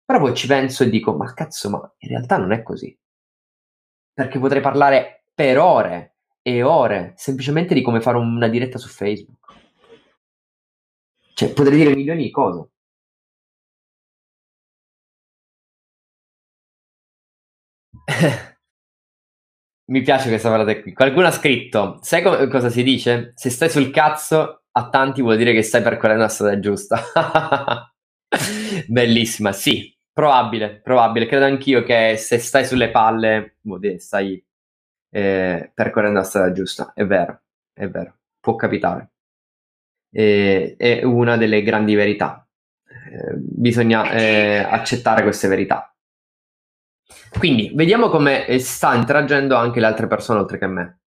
Però 0.05 0.19
poi 0.19 0.35
ci 0.35 0.49
penso 0.49 0.83
e 0.83 0.91
dico, 0.91 1.15
ma 1.15 1.33
cazzo, 1.33 1.71
ma 1.71 1.95
in 1.99 2.09
realtà 2.09 2.39
non 2.39 2.51
è 2.51 2.65
così. 2.65 2.99
Perché 4.13 4.41
potrei 4.41 4.61
parlare 4.61 5.27
per 5.33 5.59
ore 5.59 6.14
e 6.47 6.63
ore 6.63 7.15
semplicemente 7.17 7.73
di 7.73 7.81
come 7.81 8.03
fare 8.03 8.19
una 8.19 8.49
diretta 8.49 8.77
su 8.77 8.89
Facebook. 8.89 9.39
Cioè, 11.35 11.53
potrei 11.53 11.79
dire 11.79 11.95
milioni 11.95 12.25
di 12.25 12.31
cose. 12.31 12.69
Mi 19.87 20.03
piace 20.03 20.29
questa 20.29 20.51
frase 20.51 20.83
qui. 20.83 20.93
Qualcuno 20.93 21.27
ha 21.27 21.31
scritto: 21.31 21.99
Sai 22.03 22.23
co- 22.23 22.49
cosa 22.49 22.69
si 22.71 22.83
dice? 22.83 23.33
Se 23.37 23.51
stai 23.51 23.71
sul 23.71 23.91
cazzo 23.91 24.65
a 24.73 24.89
tanti 24.89 25.23
vuol 25.23 25.37
dire 25.37 25.53
che 25.53 25.63
stai 25.63 25.83
percorrendo 25.83 26.23
la 26.23 26.29
strada 26.29 26.59
giusta. 26.59 27.01
Bellissima, 28.89 29.53
sì, 29.53 29.95
probabile, 30.13 30.81
probabile. 30.83 31.27
Credo 31.27 31.45
anch'io 31.47 31.83
che 31.83 32.17
se 32.19 32.39
stai 32.39 32.65
sulle 32.67 32.91
palle 32.91 33.57
vuol 33.63 33.79
dire 33.81 33.99
stai 33.99 34.43
eh, 35.15 35.71
percorrendo 35.73 36.19
la 36.19 36.25
strada 36.25 36.51
giusta. 36.51 36.93
È 36.93 37.07
vero, 37.07 37.43
è 37.73 37.89
vero, 37.89 38.17
può 38.41 38.57
capitare. 38.57 39.13
E, 40.11 40.75
è 40.77 41.05
una 41.05 41.37
delle 41.37 41.63
grandi 41.63 41.95
verità. 41.95 42.45
Eh, 42.85 43.35
bisogna 43.37 44.11
eh, 44.11 44.59
accettare 44.59 45.23
queste 45.23 45.47
verità. 45.47 45.95
Quindi 47.39 47.71
vediamo 47.75 48.09
come 48.09 48.45
eh, 48.47 48.59
sta 48.59 48.95
interagendo 48.95 49.55
anche 49.55 49.79
le 49.79 49.87
altre 49.87 50.09
persone 50.09 50.41
oltre 50.41 50.59
che 50.59 50.67
me. 50.67 51.01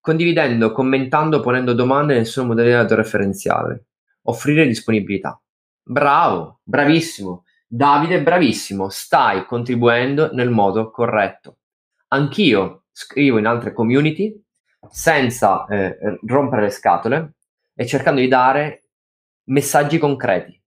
Condividendo, 0.00 0.70
commentando, 0.70 1.40
ponendo 1.40 1.72
domande 1.72 2.14
nel 2.14 2.26
suo 2.26 2.44
modello 2.44 2.78
autoreferenziale. 2.78 3.86
Offrire 4.22 4.66
disponibilità. 4.66 5.40
Bravo, 5.82 6.60
bravissimo. 6.62 7.44
Davide, 7.66 8.22
bravissimo. 8.22 8.88
Stai 8.90 9.44
contribuendo 9.44 10.32
nel 10.32 10.50
modo 10.50 10.90
corretto. 10.90 11.58
Anch'io 12.08 12.79
scrivo 12.92 13.38
in 13.38 13.46
altre 13.46 13.72
community 13.72 14.42
senza 14.90 15.66
eh, 15.66 15.98
rompere 16.26 16.62
le 16.62 16.70
scatole 16.70 17.34
e 17.74 17.86
cercando 17.86 18.20
di 18.20 18.28
dare 18.28 18.84
messaggi 19.44 19.98
concreti. 19.98 20.58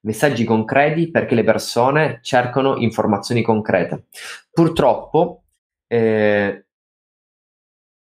Messaggi 0.00 0.44
concreti 0.44 1.10
perché 1.10 1.34
le 1.34 1.44
persone 1.44 2.18
cercano 2.22 2.76
informazioni 2.76 3.42
concrete. 3.42 4.06
Purtroppo 4.50 5.44
eh, 5.86 6.66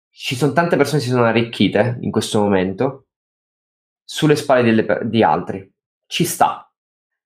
ci 0.10 0.36
sono 0.36 0.54
tante 0.54 0.78
persone 0.78 1.00
che 1.00 1.06
si 1.06 1.12
sono 1.12 1.26
arricchite 1.26 1.98
in 2.02 2.12
questo 2.12 2.40
momento 2.40 3.08
sulle 4.04 4.36
spalle 4.36 4.64
delle, 4.64 5.00
di 5.04 5.24
altri. 5.24 5.70
Ci 6.06 6.24
sta. 6.24 6.72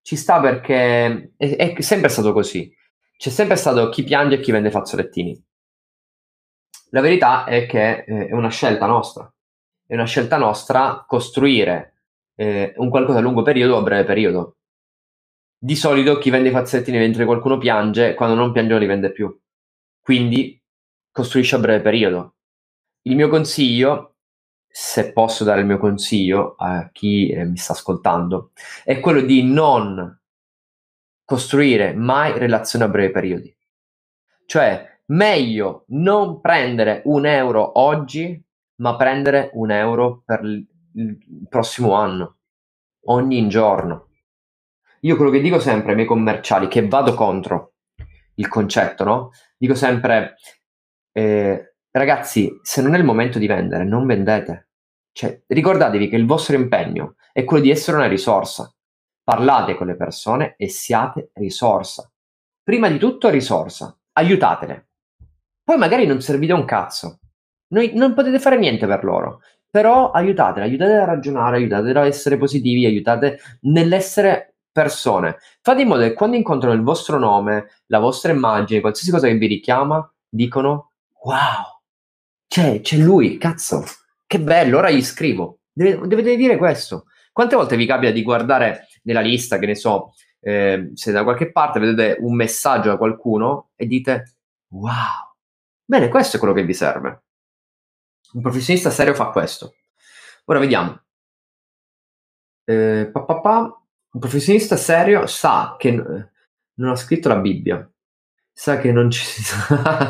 Ci 0.02 0.16
sta 0.16 0.40
perché 0.40 1.34
è, 1.36 1.56
è 1.56 1.82
sempre 1.82 2.10
stato 2.10 2.34
così. 2.34 2.74
C'è 3.18 3.30
sempre 3.30 3.58
stato 3.58 3.90
chi 3.90 4.04
piange 4.04 4.36
e 4.36 4.40
chi 4.40 4.52
vende 4.52 4.72
fazzolettini. 4.72 5.44
La 6.90 7.02
verità 7.02 7.46
è 7.46 7.66
che 7.66 8.04
eh, 8.08 8.28
è 8.28 8.34
una 8.34 8.50
scelta 8.50 8.86
nostra. 8.86 9.32
È 9.86 9.94
una 9.94 10.06
scelta 10.06 10.38
nostra 10.38 11.06
costruire 11.08 12.02
eh, 12.36 12.74
un 12.78 12.90
qualcosa 12.90 13.20
a 13.20 13.22
lungo 13.22 13.42
periodo 13.42 13.76
o 13.76 13.80
a 13.80 13.84
breve 13.84 14.04
periodo. 14.06 14.58
Di 15.58 15.76
solito 15.76 16.18
chi 16.18 16.30
vende 16.30 16.50
i 16.50 16.52
fazzolettini 16.52 16.98
mentre 16.98 17.26
qualcuno 17.26 17.58
piange, 17.58 18.14
quando 18.14 18.36
non 18.36 18.52
piange 18.52 18.72
non 18.72 18.80
li 18.80 18.86
vende 18.86 19.12
più. 19.12 19.36
Quindi 20.02 20.62
costruisce 21.12 21.56
a 21.56 21.60
breve 21.60 21.82
periodo. 21.82 22.36
Il 23.04 23.16
mio 23.16 23.28
consiglio, 23.28 24.18
se 24.68 25.12
posso 25.12 25.44
dare 25.44 25.62
il 25.62 25.66
mio 25.66 25.80
consiglio 25.80 26.56
a 26.58 26.90
chi 26.92 27.30
eh, 27.30 27.44
mi 27.46 27.58
sta 27.58 27.74
ascoltando, 27.74 28.52
è 28.84 29.00
quello 29.00 29.22
di 29.22 29.44
non 29.44 30.16
costruire 31.26 31.94
mai 31.94 32.38
relazioni 32.38 32.86
a 32.86 32.88
breve 32.88 33.12
periodi 33.12 33.58
Cioè, 34.46 34.97
meglio 35.08 35.86
non 35.90 36.42
prendere 36.42 37.02
un 37.06 37.26
euro 37.26 37.80
oggi, 37.80 38.42
ma 38.78 38.96
prendere 38.96 39.50
un 39.54 39.72
euro 39.72 40.24
per 40.26 40.44
il 40.44 41.48
prossimo 41.50 41.94
anno, 41.94 42.38
ogni 43.06 43.48
giorno. 43.48 44.10
Io 45.02 45.16
quello 45.16 45.32
che 45.32 45.42
dico 45.42 45.60
sempre 45.60 45.90
ai 45.90 45.96
miei 45.96 46.08
commerciali, 46.08 46.68
che 46.68 46.88
vado 46.88 47.14
contro 47.14 47.74
il 48.36 48.48
concetto, 48.48 49.04
no? 49.04 49.32
Dico 49.56 49.76
sempre, 49.76 50.36
eh, 51.12 51.76
ragazzi, 51.92 52.60
se 52.62 52.82
non 52.82 52.96
è 52.96 52.98
il 52.98 53.04
momento 53.04 53.40
di 53.40 53.48
vendere, 53.48 53.84
non 53.84 54.06
vendete. 54.06 54.70
Cioè, 55.12 55.44
ricordatevi 55.48 56.10
che 56.10 56.16
il 56.16 56.26
vostro 56.26 56.56
impegno 56.56 57.16
è 57.32 57.44
quello 57.44 57.64
di 57.64 57.72
essere 57.72 57.98
una 57.98 58.08
risorsa. 58.08 58.72
Parlate 59.24 59.76
con 59.76 59.88
le 59.88 59.96
persone 59.96 60.56
e 60.58 60.70
siate 60.70 61.32
risorsa. 61.34 62.12
Prima 62.64 62.90
di 62.90 62.98
tutto 62.98 63.30
risorsa, 63.30 63.98
aiutatele. 64.14 64.87
Poi 65.68 65.78
magari 65.78 66.06
non 66.06 66.22
servite 66.22 66.54
un 66.54 66.64
cazzo. 66.64 67.20
Noi 67.72 67.92
non 67.94 68.14
potete 68.14 68.40
fare 68.40 68.58
niente 68.58 68.88
per 68.88 69.04
loro, 69.04 69.42
però 69.70 70.12
aiutatele, 70.12 70.66
aiutatele 70.66 71.00
a 71.00 71.04
ragionare, 71.04 71.58
aiutatele 71.58 72.00
a 72.00 72.06
essere 72.06 72.38
positivi, 72.38 72.86
aiutate 72.86 73.40
nell'essere 73.64 74.56
persone. 74.72 75.40
Fate 75.62 75.82
in 75.82 75.90
modo 75.90 76.04
che 76.04 76.14
quando 76.14 76.38
incontrano 76.38 76.74
il 76.74 76.84
vostro 76.84 77.20
nome, 77.20 77.82
la 77.88 78.00
vostra 78.00 78.32
immagine, 78.32 78.80
qualsiasi 78.80 79.12
cosa 79.12 79.28
che 79.28 79.36
vi 79.36 79.46
richiama, 79.46 80.10
dicono 80.30 80.92
wow, 81.24 81.82
c'è, 82.48 82.80
c'è 82.80 82.96
lui, 82.96 83.38
cazzo, 83.38 83.84
che 84.26 84.40
bello, 84.40 84.78
ora 84.78 84.90
gli 84.90 85.04
scrivo. 85.04 85.60
Deve, 85.74 86.08
dovete 86.08 86.38
dire 86.38 86.56
questo. 86.56 87.08
Quante 87.34 87.58
volte 87.58 87.76
vi 87.76 87.86
capita 87.86 88.14
di 88.14 88.24
guardare 88.24 88.88
nella 89.04 89.20
lista, 89.20 89.60
che 89.60 89.66
ne 89.66 89.76
so, 89.76 90.14
eh, 90.40 90.92
se 90.94 91.12
da 91.12 91.26
qualche 91.26 91.52
parte 91.52 91.82
vedete 91.82 92.16
un 92.22 92.36
messaggio 92.36 92.88
da 92.88 92.96
qualcuno 92.96 93.72
e 93.76 93.86
dite 93.86 94.38
wow, 94.70 95.27
bene, 95.88 96.10
questo 96.10 96.36
è 96.36 96.40
quello 96.40 96.54
che 96.54 96.64
vi 96.64 96.74
serve. 96.74 97.24
Un 98.34 98.42
professionista 98.42 98.90
serio 98.90 99.14
fa 99.14 99.30
questo. 99.30 99.76
Ora 100.46 100.60
vediamo. 100.60 101.02
Eh, 102.66 103.10
pa, 103.12 103.24
pa, 103.24 103.40
pa. 103.40 103.82
Un 104.12 104.20
professionista 104.20 104.76
serio 104.76 105.26
sa 105.28 105.76
che 105.78 105.92
non 105.92 106.90
ha 106.90 106.96
scritto 106.96 107.30
la 107.30 107.38
Bibbia, 107.38 107.90
sa 108.52 108.78
che 108.78 108.92
non 108.92 109.10
ci 109.10 109.24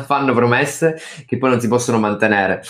fanno 0.04 0.34
promesse 0.34 0.98
che 1.26 1.38
poi 1.38 1.50
non 1.50 1.60
si 1.60 1.68
possono 1.68 1.98
mantenere. 1.98 2.62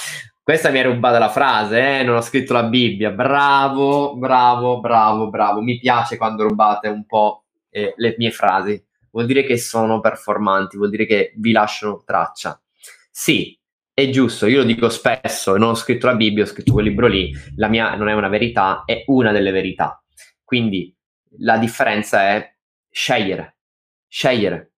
Questa 0.43 0.71
mi 0.71 0.79
è 0.79 0.85
rubata 0.85 1.19
la 1.19 1.29
frase, 1.29 2.01
eh? 2.01 2.03
non 2.05 2.17
ho 2.17 2.21
scritto 2.23 2.53
la 2.53 2.65
Bibbia. 2.65 3.11
Bravo, 3.11 4.17
bravo, 4.17 4.81
bravo, 4.81 5.29
bravo. 5.29 5.61
Mi 5.61 5.79
piace 5.79 6.17
quando 6.17 6.49
rubate 6.49 6.89
un 6.89 7.05
po' 7.05 7.45
eh, 7.71 7.93
le 7.97 8.15
mie 8.19 8.31
frasi. 8.31 8.83
Vuol 9.11 9.27
dire 9.27 9.45
che 9.45 9.59
sono 9.59 10.01
performanti, 10.01 10.77
vuol 10.77 10.91
dire 10.91 11.07
che 11.07 11.33
vi 11.37 11.53
lasciano 11.53 12.03
traccia. 12.05 12.59
Sì, 13.21 13.61
è 13.93 14.11
giusto, 14.11 14.47
io 14.47 14.59
lo 14.59 14.65
dico 14.65 14.89
spesso, 14.89 15.57
non 15.57 15.71
ho 15.71 15.75
scritto 15.75 16.07
la 16.07 16.15
Bibbia, 16.15 16.45
ho 16.45 16.47
scritto 16.47 16.73
quel 16.73 16.85
libro 16.85 17.09
lì, 17.09 17.33
la 17.57 17.67
mia 17.67 17.97
non 17.97 18.09
è 18.09 18.13
una 18.13 18.29
verità, 18.29 18.85
è 18.85 19.03
una 19.07 19.33
delle 19.33 19.51
verità. 19.51 20.01
Quindi 20.45 20.97
la 21.39 21.59
differenza 21.59 22.29
è 22.29 22.57
scegliere, 22.89 23.57
scegliere. 24.07 24.75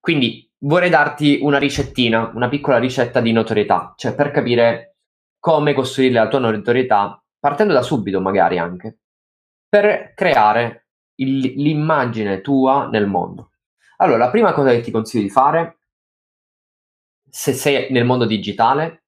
Quindi 0.00 0.50
vorrei 0.58 0.90
darti 0.90 1.38
una 1.42 1.58
ricettina, 1.58 2.32
una 2.34 2.48
piccola 2.48 2.78
ricetta 2.78 3.20
di 3.20 3.30
notorietà, 3.30 3.94
cioè 3.96 4.16
per 4.16 4.32
capire 4.32 4.96
come 5.38 5.72
costruire 5.72 6.14
la 6.14 6.26
tua 6.26 6.40
notorietà, 6.40 7.22
partendo 7.38 7.72
da 7.72 7.82
subito 7.82 8.20
magari 8.20 8.58
anche, 8.58 8.98
per 9.68 10.12
creare 10.16 10.88
il, 11.20 11.52
l'immagine 11.54 12.40
tua 12.40 12.88
nel 12.88 13.06
mondo. 13.06 13.52
Allora, 13.98 14.18
la 14.18 14.30
prima 14.30 14.52
cosa 14.52 14.70
che 14.70 14.80
ti 14.80 14.90
consiglio 14.90 15.22
di 15.22 15.30
fare, 15.30 15.79
se 17.30 17.52
sei 17.52 17.90
nel 17.90 18.04
mondo 18.04 18.26
digitale, 18.26 19.04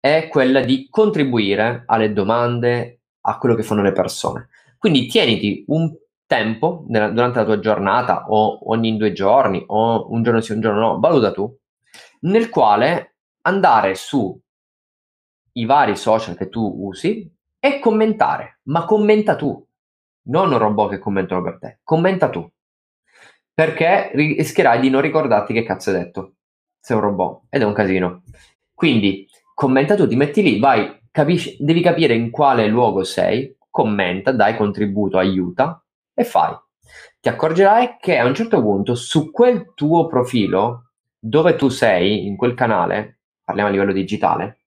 è 0.00 0.28
quella 0.28 0.60
di 0.60 0.88
contribuire 0.90 1.84
alle 1.86 2.12
domande, 2.12 3.02
a 3.20 3.38
quello 3.38 3.54
che 3.54 3.62
fanno 3.62 3.82
le 3.82 3.92
persone. 3.92 4.48
Quindi 4.78 5.06
tieniti 5.06 5.64
un 5.68 5.94
tempo 6.26 6.84
nella, 6.88 7.10
durante 7.10 7.38
la 7.38 7.44
tua 7.44 7.58
giornata 7.60 8.24
o 8.28 8.70
ogni 8.70 8.96
due 8.96 9.12
giorni 9.12 9.62
o 9.66 10.10
un 10.10 10.22
giorno 10.22 10.40
sì, 10.40 10.52
un 10.52 10.60
giorno 10.60 10.80
no, 10.80 10.98
valuta 10.98 11.30
tu, 11.30 11.56
nel 12.22 12.48
quale 12.48 13.16
andare 13.42 13.94
su 13.94 14.40
i 15.52 15.64
vari 15.64 15.96
social 15.96 16.36
che 16.36 16.48
tu 16.48 16.86
usi 16.86 17.30
e 17.58 17.78
commentare, 17.78 18.60
ma 18.64 18.84
commenta 18.84 19.36
tu, 19.36 19.64
non 20.24 20.56
robot 20.56 20.90
che 20.90 20.98
commentano 20.98 21.42
per 21.42 21.58
te, 21.58 21.78
commenta 21.84 22.30
tu, 22.30 22.50
perché 23.52 24.10
rischierai 24.14 24.80
di 24.80 24.90
non 24.90 25.02
ricordarti 25.02 25.52
che 25.52 25.62
cazzo 25.62 25.90
hai 25.90 25.96
detto, 25.96 26.34
sei 26.82 26.96
un 26.96 27.02
robot 27.02 27.42
ed 27.48 27.62
è 27.62 27.64
un 27.64 27.72
casino. 27.72 28.22
Quindi 28.74 29.26
commenta 29.54 29.94
tu, 29.94 30.08
ti 30.08 30.16
metti 30.16 30.42
lì, 30.42 30.58
vai, 30.58 31.00
capisci, 31.10 31.56
devi 31.60 31.80
capire 31.80 32.14
in 32.14 32.30
quale 32.30 32.66
luogo 32.66 33.04
sei, 33.04 33.56
commenta, 33.70 34.32
dai 34.32 34.56
contributo, 34.56 35.18
aiuta 35.18 35.82
e 36.12 36.24
fai. 36.24 36.54
Ti 37.20 37.28
accorgerai 37.28 37.98
che 38.00 38.18
a 38.18 38.26
un 38.26 38.34
certo 38.34 38.60
punto 38.60 38.96
su 38.96 39.30
quel 39.30 39.72
tuo 39.74 40.08
profilo, 40.08 40.90
dove 41.16 41.54
tu 41.54 41.68
sei, 41.68 42.26
in 42.26 42.36
quel 42.36 42.54
canale, 42.54 43.20
parliamo 43.44 43.68
a 43.68 43.72
livello 43.72 43.92
digitale, 43.92 44.58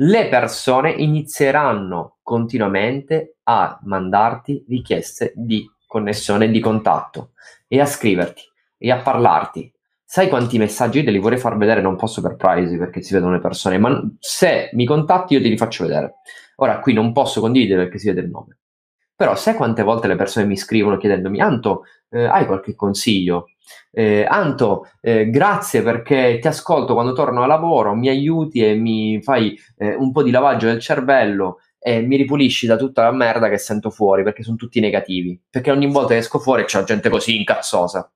le 0.00 0.28
persone 0.28 0.90
inizieranno 0.90 2.18
continuamente 2.22 3.38
a 3.44 3.80
mandarti 3.82 4.66
richieste 4.68 5.32
di 5.34 5.66
connessione, 5.86 6.50
di 6.50 6.60
contatto 6.60 7.30
e 7.66 7.80
a 7.80 7.86
scriverti 7.86 8.42
e 8.76 8.90
a 8.92 8.98
parlarti. 8.98 9.72
Sai 10.10 10.30
quanti 10.30 10.56
messaggi 10.56 11.04
te 11.04 11.10
li 11.10 11.18
vorrei 11.18 11.36
far 11.36 11.58
vedere? 11.58 11.82
Non 11.82 11.94
posso 11.94 12.22
per 12.22 12.36
privacy 12.36 12.78
perché 12.78 13.02
si 13.02 13.12
vedono 13.12 13.32
le 13.34 13.40
persone, 13.40 13.76
ma 13.76 14.02
se 14.18 14.70
mi 14.72 14.86
contatti 14.86 15.34
io 15.34 15.42
te 15.42 15.48
li 15.48 15.56
faccio 15.58 15.84
vedere. 15.84 16.14
Ora 16.56 16.80
qui 16.80 16.94
non 16.94 17.12
posso 17.12 17.42
condividere 17.42 17.82
perché 17.82 17.98
si 17.98 18.06
vede 18.06 18.22
il 18.22 18.30
nome. 18.30 18.56
Però 19.14 19.36
sai 19.36 19.52
quante 19.52 19.82
volte 19.82 20.08
le 20.08 20.16
persone 20.16 20.46
mi 20.46 20.56
scrivono 20.56 20.96
chiedendomi, 20.96 21.42
Anto, 21.42 21.82
eh, 22.08 22.24
hai 22.24 22.46
qualche 22.46 22.74
consiglio? 22.74 23.48
Eh, 23.90 24.24
Anto, 24.26 24.86
eh, 25.02 25.28
grazie 25.28 25.82
perché 25.82 26.38
ti 26.40 26.48
ascolto 26.48 26.94
quando 26.94 27.12
torno 27.12 27.42
a 27.42 27.46
lavoro, 27.46 27.94
mi 27.94 28.08
aiuti 28.08 28.64
e 28.64 28.76
mi 28.76 29.20
fai 29.20 29.58
eh, 29.76 29.94
un 29.94 30.10
po' 30.10 30.22
di 30.22 30.30
lavaggio 30.30 30.68
del 30.68 30.80
cervello 30.80 31.58
e 31.78 32.00
mi 32.00 32.16
ripulisci 32.16 32.66
da 32.66 32.76
tutta 32.76 33.02
la 33.02 33.12
merda 33.12 33.50
che 33.50 33.58
sento 33.58 33.90
fuori 33.90 34.22
perché 34.22 34.42
sono 34.42 34.56
tutti 34.56 34.80
negativi. 34.80 35.38
Perché 35.50 35.70
ogni 35.70 35.86
volta 35.86 36.14
che 36.14 36.20
esco 36.20 36.38
fuori 36.38 36.64
c'è 36.64 36.82
gente 36.84 37.10
così 37.10 37.36
incazzosa. 37.36 38.10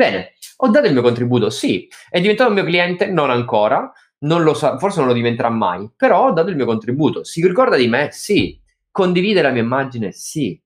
Bene, 0.00 0.32
ho 0.56 0.68
dato 0.68 0.86
il 0.86 0.94
mio 0.94 1.02
contributo, 1.02 1.50
sì. 1.50 1.86
È 2.08 2.18
diventato 2.22 2.50
mio 2.50 2.64
cliente? 2.64 3.04
Non 3.06 3.28
ancora 3.28 3.92
non 4.20 4.42
lo 4.42 4.54
sa, 4.54 4.78
forse 4.78 4.98
non 4.98 5.08
lo 5.08 5.14
diventerà 5.14 5.50
mai, 5.50 5.90
però 5.94 6.28
ho 6.28 6.32
dato 6.32 6.48
il 6.48 6.56
mio 6.56 6.64
contributo. 6.64 7.22
Si 7.22 7.46
ricorda 7.46 7.76
di 7.76 7.86
me? 7.86 8.08
Sì. 8.10 8.58
Condivide 8.90 9.42
la 9.42 9.50
mia 9.50 9.60
immagine? 9.60 10.12
Sì. 10.12 10.58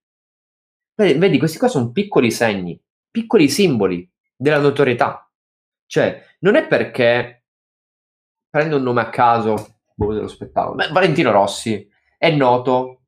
Vedi, 0.95 1.19
vedi, 1.19 1.39
questi 1.39 1.59
qua 1.59 1.67
sono 1.67 1.91
piccoli 1.91 2.31
segni, 2.31 2.81
piccoli 3.11 3.49
simboli 3.49 4.09
della 4.37 4.61
notorietà. 4.61 5.29
Cioè, 5.85 6.37
non 6.41 6.55
è 6.55 6.69
perché 6.69 7.47
prendo 8.49 8.77
un 8.77 8.85
nome 8.85 9.01
a 9.01 9.11
caso, 9.11 9.81
boh, 9.97 10.15
dello 10.15 10.29
spettacolo. 10.29 10.77
Beh, 10.77 10.93
Valentino 10.93 11.33
Rossi 11.33 11.89
è 12.17 12.31
noto, 12.31 13.03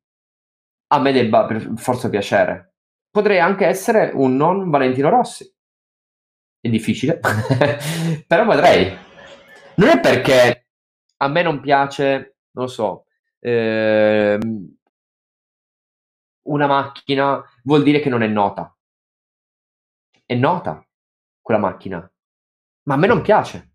a 0.89 0.99
me 0.99 1.13
debba 1.13 1.45
per 1.45 1.73
forza 1.77 2.09
piacere. 2.09 2.75
Potrei 3.11 3.39
anche 3.39 3.65
essere 3.65 4.11
un 4.13 4.35
non 4.35 4.71
Valentino 4.71 5.09
Rossi. 5.09 5.55
È 6.61 6.69
difficile, 6.69 7.21
però 8.27 8.45
potrei 8.45 9.05
non 9.77 9.89
è 9.89 10.01
perché 10.01 10.69
a 11.19 11.29
me 11.29 11.43
non 11.43 11.61
piace, 11.61 12.37
non 12.53 12.65
lo 12.65 12.67
so, 12.67 13.05
ehm, 13.41 14.77
una 16.45 16.67
macchina 16.67 17.43
vuol 17.65 17.83
dire 17.83 18.01
che 18.01 18.09
non 18.09 18.23
è 18.23 18.27
nota. 18.27 18.75
È 20.25 20.35
nota 20.35 20.85
quella 21.41 21.61
macchina, 21.61 22.11
ma 22.85 22.95
a 22.95 22.97
me 22.97 23.07
non 23.07 23.23
piace. 23.23 23.71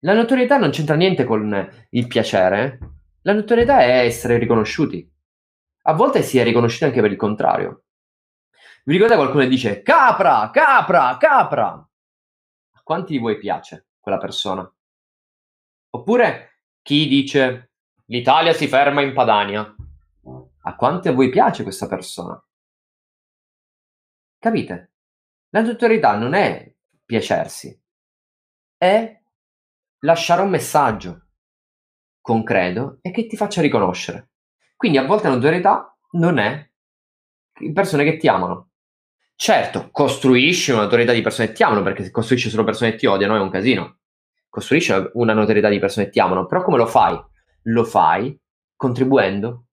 La 0.00 0.14
notorietà 0.14 0.58
non 0.58 0.70
c'entra 0.70 0.96
niente 0.96 1.24
con 1.24 1.86
il 1.90 2.06
piacere. 2.06 2.64
Eh. 2.64 2.78
La 3.22 3.32
notorietà 3.32 3.80
è 3.80 4.04
essere 4.04 4.36
riconosciuti. 4.36 5.08
A 5.84 5.94
volte 5.94 6.22
si 6.22 6.38
è 6.38 6.44
riconosciuti 6.44 6.84
anche 6.84 7.00
per 7.00 7.10
il 7.10 7.16
contrario. 7.16 7.84
Vi 8.84 8.92
ricordate 8.92 9.18
qualcuno 9.18 9.44
che 9.44 9.48
dice 9.48 9.82
capra, 9.82 10.50
capra, 10.52 11.16
capra? 11.18 11.88
Quanti 12.82 13.12
di 13.12 13.18
voi 13.18 13.38
piace 13.38 13.88
quella 14.00 14.18
persona? 14.18 14.70
Oppure 15.90 16.62
chi 16.82 17.06
dice 17.06 17.72
l'Italia 18.06 18.52
si 18.52 18.66
ferma 18.66 19.02
in 19.02 19.12
Padania. 19.12 19.74
A 20.64 20.76
quanti 20.76 21.08
a 21.08 21.12
voi 21.12 21.28
piace 21.28 21.62
questa 21.62 21.86
persona? 21.86 22.42
Capite? 24.38 24.92
La 25.50 25.60
notorietà 25.60 26.16
non 26.16 26.34
è 26.34 26.74
piacersi, 27.04 27.80
è 28.76 29.20
lasciare 30.00 30.42
un 30.42 30.50
messaggio 30.50 31.26
concreto 32.20 32.98
e 33.02 33.10
che 33.10 33.26
ti 33.26 33.36
faccia 33.36 33.60
riconoscere. 33.60 34.30
Quindi 34.76 34.98
a 34.98 35.06
volte 35.06 35.28
la 35.28 35.34
notorietà 35.34 35.96
non 36.12 36.38
è 36.38 36.68
persone 37.72 38.02
che 38.04 38.16
ti 38.16 38.26
amano. 38.28 38.71
Certo, 39.44 39.88
costruisci 39.90 40.70
una 40.70 40.82
notorietà 40.82 41.10
di 41.10 41.20
persone 41.20 41.48
che 41.48 41.54
ti 41.54 41.64
amano, 41.64 41.82
perché 41.82 42.04
se 42.04 42.12
costruisci 42.12 42.48
solo 42.48 42.62
persone 42.62 42.92
che 42.92 42.96
ti 42.96 43.06
odiano 43.06 43.34
è 43.34 43.40
un 43.40 43.50
casino. 43.50 43.98
costruisci 44.48 44.92
una 45.14 45.32
notorietà 45.32 45.68
di 45.68 45.80
persone 45.80 46.04
che 46.04 46.12
ti 46.12 46.20
amano, 46.20 46.46
però 46.46 46.62
come 46.62 46.76
lo 46.76 46.86
fai? 46.86 47.20
Lo 47.62 47.82
fai 47.82 48.38
contribuendo. 48.76 49.64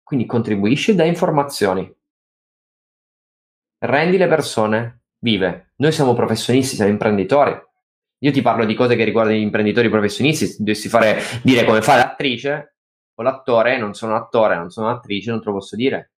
Quindi 0.00 0.26
contribuisci 0.26 0.94
dai 0.94 1.08
informazioni. 1.08 1.92
Rendi 3.78 4.16
le 4.16 4.28
persone 4.28 5.06
vive. 5.18 5.72
Noi 5.78 5.90
siamo 5.90 6.14
professionisti, 6.14 6.76
siamo 6.76 6.92
imprenditori. 6.92 7.52
Io 8.18 8.30
ti 8.30 8.42
parlo 8.42 8.64
di 8.64 8.76
cose 8.76 8.94
che 8.94 9.02
riguardano 9.02 9.36
gli 9.36 9.42
imprenditori 9.42 9.88
professionisti. 9.88 10.46
Se 10.46 10.56
dovessi 10.58 10.88
fare, 10.88 11.20
dire 11.42 11.64
come 11.64 11.82
fa 11.82 11.96
l'attrice 11.96 12.76
o 13.12 13.24
l'attore, 13.24 13.76
non 13.76 13.92
sono 13.92 14.14
attore, 14.14 14.54
non 14.54 14.70
sono 14.70 14.88
attrice, 14.88 15.30
non 15.30 15.40
te 15.40 15.46
lo 15.46 15.54
posso 15.54 15.74
dire. 15.74 16.13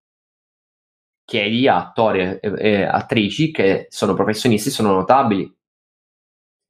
Chiedi 1.26 1.66
a 1.66 1.76
attori 1.78 2.20
e, 2.20 2.40
e 2.40 2.82
attrici 2.84 3.50
che 3.50 3.86
sono 3.90 4.14
professionisti, 4.14 4.70
sono 4.70 4.92
notabili. 4.92 5.52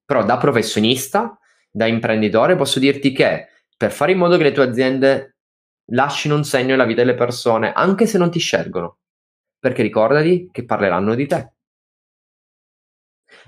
Però 0.05 0.25
da 0.25 0.38
professionista, 0.38 1.38
da 1.71 1.87
imprenditore, 1.87 2.57
posso 2.57 2.79
dirti 2.79 3.12
che 3.12 3.49
per 3.77 3.92
fare 3.92 4.12
in 4.12 4.19
modo 4.19 4.38
che 4.38 4.45
le 4.45 4.53
tue 4.53 4.64
aziende 4.64 5.37
lasciano 5.90 6.37
un 6.37 6.45
segno 6.45 6.69
nella 6.69 6.87
vita 6.87 7.03
delle 7.03 7.14
persone, 7.14 7.73
anche 7.73 8.07
se 8.07 8.16
non 8.16 8.31
ti 8.31 8.38
scelgono, 8.38 9.01
perché 9.59 9.83
ricordati 9.83 10.49
che 10.51 10.64
parleranno 10.64 11.14
di 11.14 11.27
te. 11.27 11.53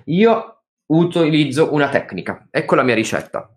Io 0.05 0.65
utilizzo 0.89 1.73
una 1.73 1.89
tecnica, 1.89 2.49
ecco 2.51 2.75
la 2.75 2.83
mia 2.83 2.95
ricetta. 2.95 3.51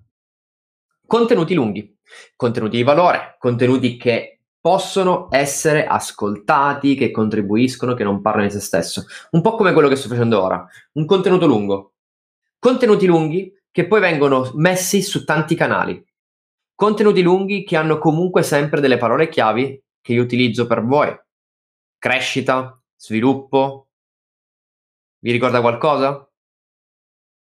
Contenuti 1.05 1.53
lunghi, 1.53 1.97
contenuti 2.37 2.77
di 2.77 2.83
valore, 2.83 3.35
contenuti 3.37 3.97
che 3.97 4.40
possono 4.61 5.27
essere 5.31 5.85
ascoltati, 5.85 6.95
che 6.95 7.11
contribuiscono, 7.11 7.95
che 7.95 8.03
non 8.03 8.21
parlano 8.21 8.47
di 8.47 8.53
se 8.53 8.61
stesso. 8.61 9.05
Un 9.31 9.41
po' 9.41 9.55
come 9.55 9.73
quello 9.73 9.89
che 9.89 9.95
sto 9.97 10.07
facendo 10.07 10.41
ora, 10.41 10.65
un 10.93 11.05
contenuto 11.05 11.47
lungo, 11.47 11.91
Contenuti 12.63 13.07
lunghi 13.07 13.51
che 13.71 13.87
poi 13.87 13.99
vengono 13.99 14.51
messi 14.53 15.01
su 15.01 15.23
tanti 15.23 15.55
canali. 15.55 15.99
Contenuti 16.75 17.23
lunghi 17.23 17.63
che 17.63 17.75
hanno 17.75 17.97
comunque 17.97 18.43
sempre 18.43 18.79
delle 18.79 18.97
parole 18.97 19.29
chiavi 19.29 19.83
che 19.99 20.13
io 20.13 20.21
utilizzo 20.21 20.67
per 20.67 20.85
voi. 20.85 21.11
Crescita, 21.97 22.79
sviluppo. 22.95 23.87
Vi 25.21 25.31
ricorda 25.31 25.59
qualcosa? 25.59 26.31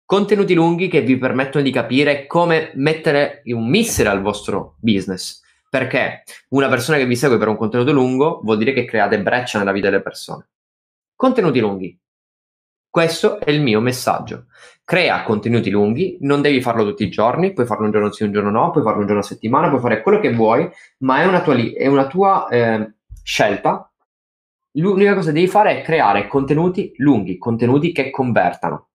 Contenuti 0.05 0.53
lunghi 0.53 0.87
che 0.87 1.01
vi 1.01 1.17
permettono 1.17 1.65
di 1.65 1.71
capire 1.71 2.25
come 2.25 2.71
mettere 2.75 3.41
un 3.47 3.67
missile 3.67 4.07
al 4.07 4.21
vostro 4.21 4.77
business. 4.79 5.41
Perché 5.69 6.23
una 6.49 6.67
persona 6.67 6.97
che 6.97 7.05
vi 7.05 7.15
segue 7.15 7.37
per 7.37 7.47
un 7.47 7.55
contenuto 7.55 7.91
lungo 7.91 8.41
vuol 8.43 8.57
dire 8.57 8.73
che 8.73 8.85
create 8.85 9.21
breccia 9.21 9.59
nella 9.59 9.71
vita 9.71 9.89
delle 9.89 10.01
persone. 10.01 10.49
Contenuti 11.15 11.59
lunghi. 11.59 11.99
Questo 12.89 13.39
è 13.39 13.51
il 13.51 13.61
mio 13.61 13.79
messaggio. 13.81 14.45
Crea 14.83 15.21
contenuti 15.21 15.69
lunghi, 15.69 16.17
non 16.21 16.41
devi 16.41 16.59
farlo 16.59 16.83
tutti 16.83 17.03
i 17.03 17.09
giorni, 17.09 17.53
puoi 17.53 17.67
farlo 17.67 17.85
un 17.85 17.91
giorno 17.91 18.11
sì, 18.11 18.23
un 18.23 18.31
giorno 18.31 18.49
no, 18.49 18.71
puoi 18.71 18.83
farlo 18.83 19.01
un 19.01 19.05
giorno 19.05 19.21
a 19.21 19.25
settimana, 19.25 19.69
puoi 19.69 19.79
fare 19.79 20.01
quello 20.01 20.19
che 20.19 20.33
vuoi, 20.33 20.67
ma 20.99 21.21
è 21.21 21.25
una 21.27 21.41
tua, 21.43 21.55
è 21.55 21.85
una 21.85 22.07
tua 22.07 22.47
eh, 22.47 22.93
scelta. 23.21 23.93
L'unica 24.73 25.13
cosa 25.13 25.27
che 25.27 25.35
devi 25.35 25.47
fare 25.47 25.79
è 25.79 25.83
creare 25.83 26.27
contenuti 26.27 26.93
lunghi, 26.97 27.37
contenuti 27.37 27.91
che 27.91 28.09
convertano, 28.09 28.89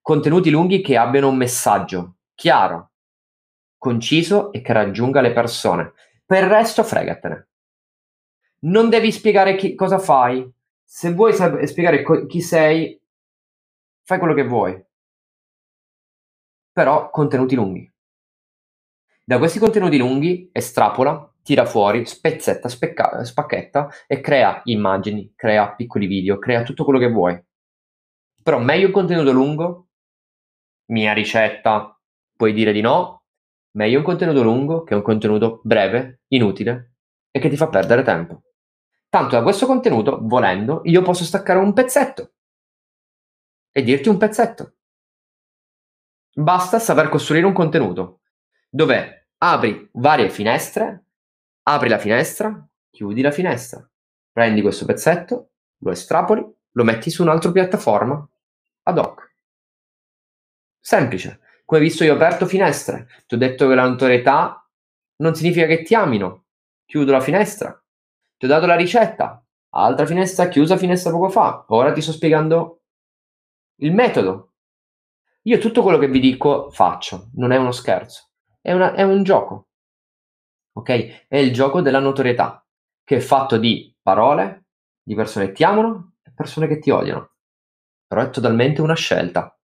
contenuti 0.00 0.48
lunghi 0.48 0.80
che 0.80 0.96
abbiano 0.96 1.28
un 1.28 1.36
messaggio 1.36 2.14
chiaro, 2.34 2.92
conciso 3.76 4.52
e 4.52 4.62
che 4.62 4.72
raggiunga 4.72 5.20
le 5.20 5.32
persone. 5.32 5.92
Per 6.26 6.42
il 6.42 6.50
resto, 6.50 6.82
fregatene. 6.84 7.48
Non 8.62 8.88
devi 8.90 9.12
spiegare 9.12 9.54
chi, 9.54 9.76
cosa 9.76 9.98
fai. 10.00 10.44
Se 10.84 11.12
vuoi 11.12 11.32
sap- 11.34 11.62
spiegare 11.62 12.02
co- 12.02 12.26
chi 12.26 12.40
sei, 12.40 13.00
fai 14.04 14.18
quello 14.18 14.34
che 14.34 14.44
vuoi, 14.46 14.80
però 16.74 17.08
contenuti 17.08 17.54
lunghi. 17.54 17.90
Da 19.22 19.36
questi 19.38 19.58
contenuti 19.58 19.98
lunghi 19.98 20.48
estrapola, 20.50 21.30
tira 21.42 21.66
fuori, 21.66 22.06
spezzetta, 22.06 22.68
specca- 22.68 23.22
spacchetta 23.22 23.88
e 24.06 24.20
crea 24.20 24.62
immagini, 24.64 25.32
crea 25.36 25.72
piccoli 25.74 26.06
video, 26.06 26.38
crea 26.38 26.62
tutto 26.62 26.84
quello 26.84 26.98
che 26.98 27.10
vuoi. 27.10 27.38
Però 28.42 28.58
meglio 28.58 28.86
un 28.86 28.92
contenuto 28.92 29.32
lungo, 29.32 29.88
mia 30.86 31.12
ricetta, 31.12 31.98
puoi 32.36 32.52
dire 32.52 32.72
di 32.72 32.80
no, 32.80 33.13
meglio 33.74 33.98
un 33.98 34.04
contenuto 34.04 34.42
lungo 34.42 34.82
che 34.82 34.94
un 34.94 35.02
contenuto 35.02 35.60
breve, 35.64 36.22
inutile 36.28 36.94
e 37.30 37.38
che 37.38 37.48
ti 37.48 37.56
fa 37.56 37.68
perdere 37.68 38.02
tempo. 38.02 38.42
Tanto 39.08 39.36
da 39.36 39.42
questo 39.42 39.66
contenuto, 39.66 40.18
volendo, 40.22 40.80
io 40.84 41.02
posso 41.02 41.24
staccare 41.24 41.58
un 41.58 41.72
pezzetto 41.72 42.34
e 43.70 43.82
dirti 43.82 44.08
un 44.08 44.16
pezzetto. 44.16 44.74
Basta 46.32 46.78
saper 46.78 47.08
costruire 47.08 47.46
un 47.46 47.52
contenuto 47.52 48.20
dove 48.68 49.28
apri 49.38 49.88
varie 49.92 50.30
finestre, 50.30 51.06
apri 51.62 51.88
la 51.88 51.98
finestra, 51.98 52.68
chiudi 52.90 53.22
la 53.22 53.30
finestra, 53.30 53.88
prendi 54.32 54.62
questo 54.62 54.84
pezzetto, 54.84 55.50
lo 55.78 55.90
estrapoli, 55.90 56.44
lo 56.72 56.84
metti 56.84 57.10
su 57.10 57.22
un'altra 57.22 57.52
piattaforma 57.52 58.28
ad 58.82 58.98
hoc. 58.98 59.32
Semplice. 60.80 61.40
Come 61.64 61.80
visto 61.80 62.04
io 62.04 62.12
ho 62.12 62.16
aperto 62.16 62.46
finestre, 62.46 63.06
ti 63.26 63.34
ho 63.34 63.38
detto 63.38 63.66
che 63.68 63.74
la 63.74 63.88
notorietà 63.88 64.68
non 65.16 65.34
significa 65.34 65.66
che 65.66 65.82
ti 65.82 65.94
amino. 65.94 66.44
Chiudo 66.84 67.12
la 67.12 67.20
finestra. 67.20 67.82
Ti 68.36 68.44
ho 68.44 68.48
dato 68.48 68.66
la 68.66 68.76
ricetta. 68.76 69.42
Altra 69.70 70.06
finestra 70.06 70.48
chiusa 70.48 70.76
finestra 70.76 71.10
poco 71.10 71.30
fa. 71.30 71.64
Ora 71.68 71.92
ti 71.92 72.00
sto 72.00 72.12
spiegando 72.12 72.82
il 73.76 73.92
metodo. 73.92 74.52
Io 75.46 75.58
tutto 75.58 75.82
quello 75.82 75.98
che 75.98 76.08
vi 76.08 76.20
dico 76.20 76.70
faccio, 76.70 77.30
non 77.34 77.52
è 77.52 77.56
uno 77.56 77.70
scherzo, 77.70 78.30
è, 78.62 78.72
una, 78.72 78.94
è 78.94 79.02
un 79.02 79.22
gioco. 79.24 79.68
Ok? 80.72 81.26
È 81.28 81.36
il 81.36 81.52
gioco 81.52 81.82
della 81.82 81.98
notorietà, 81.98 82.64
che 83.02 83.16
è 83.16 83.20
fatto 83.20 83.58
di 83.58 83.94
parole, 84.00 84.68
di 85.02 85.14
persone 85.14 85.46
che 85.46 85.52
ti 85.52 85.64
amano 85.64 86.14
e 86.22 86.32
persone 86.34 86.66
che 86.66 86.78
ti 86.78 86.90
odiano. 86.90 87.32
Però 88.06 88.22
è 88.22 88.30
totalmente 88.30 88.80
una 88.80 88.94
scelta. 88.94 89.54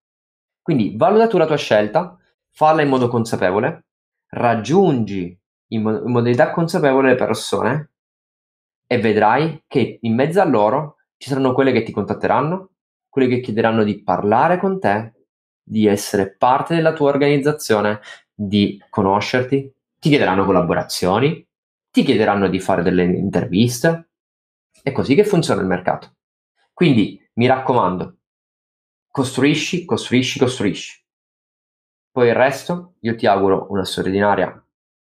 Quindi 0.61 0.95
valuta 0.95 1.27
tu 1.27 1.37
la 1.37 1.45
tua 1.45 1.57
scelta, 1.57 2.17
falla 2.51 2.81
in 2.81 2.89
modo 2.89 3.07
consapevole, 3.07 3.85
raggiungi 4.29 5.37
in, 5.69 5.81
mo- 5.81 6.03
in 6.03 6.11
modalità 6.11 6.51
consapevole 6.51 7.09
le 7.09 7.15
persone 7.15 7.91
e 8.87 8.99
vedrai 8.99 9.63
che 9.67 9.99
in 10.01 10.15
mezzo 10.15 10.41
a 10.41 10.45
loro 10.45 10.97
ci 11.17 11.29
saranno 11.29 11.53
quelle 11.53 11.71
che 11.71 11.83
ti 11.83 11.91
contatteranno, 11.91 12.71
quelli 13.07 13.29
che 13.29 13.39
chiederanno 13.39 13.83
di 13.83 14.01
parlare 14.03 14.57
con 14.57 14.79
te, 14.79 15.13
di 15.63 15.85
essere 15.85 16.35
parte 16.35 16.75
della 16.75 16.93
tua 16.93 17.09
organizzazione, 17.09 17.99
di 18.33 18.83
conoscerti, 18.89 19.73
ti 19.99 20.09
chiederanno 20.09 20.45
collaborazioni, 20.45 21.47
ti 21.91 22.03
chiederanno 22.03 22.47
di 22.47 22.59
fare 22.59 22.81
delle 22.81 23.03
interviste. 23.03 24.09
È 24.81 24.91
così 24.91 25.13
che 25.13 25.23
funziona 25.23 25.61
il 25.61 25.67
mercato. 25.67 26.15
Quindi 26.73 27.21
mi 27.33 27.45
raccomando, 27.45 28.17
costruisci, 29.11 29.85
costruisci, 29.85 30.39
costruisci. 30.39 30.99
Poi 32.11 32.27
il 32.27 32.35
resto, 32.35 32.95
io 33.01 33.15
ti 33.15 33.27
auguro 33.27 33.67
una 33.69 33.85
straordinaria 33.85 34.65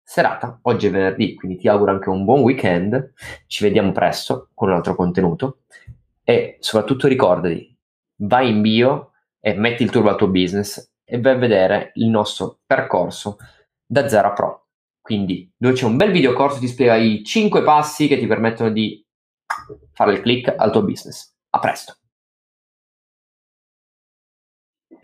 serata. 0.03 0.59
Oggi 0.63 0.87
è 0.87 0.91
venerdì, 0.91 1.33
quindi 1.33 1.57
ti 1.57 1.67
auguro 1.67 1.91
anche 1.91 2.09
un 2.09 2.23
buon 2.23 2.41
weekend. 2.41 3.13
Ci 3.47 3.63
vediamo 3.63 3.91
presto 3.91 4.49
con 4.53 4.69
un 4.69 4.75
altro 4.75 4.95
contenuto. 4.95 5.61
E 6.23 6.57
soprattutto 6.59 7.07
ricordati, 7.07 7.75
vai 8.17 8.49
in 8.49 8.61
bio 8.61 9.11
e 9.39 9.53
metti 9.53 9.83
il 9.83 9.91
turbo 9.91 10.09
al 10.09 10.17
tuo 10.17 10.27
business 10.27 10.93
e 11.03 11.19
vai 11.19 11.33
a 11.33 11.37
vedere 11.37 11.91
il 11.95 12.07
nostro 12.07 12.59
percorso 12.65 13.37
da 13.85 14.07
0 14.07 14.27
a 14.27 14.33
pro. 14.33 14.67
Quindi, 15.01 15.51
dove 15.55 15.75
c'è 15.75 15.85
un 15.85 15.97
bel 15.97 16.11
video 16.11 16.33
corso 16.33 16.59
ti 16.59 16.67
spiega 16.67 16.95
i 16.95 17.23
5 17.23 17.61
passi 17.61 18.07
che 18.07 18.17
ti 18.17 18.25
permettono 18.25 18.71
di 18.71 19.05
fare 19.91 20.13
il 20.13 20.21
click 20.21 20.53
al 20.57 20.71
tuo 20.71 20.83
business. 20.83 21.35
A 21.51 21.59
presto! 21.59 22.04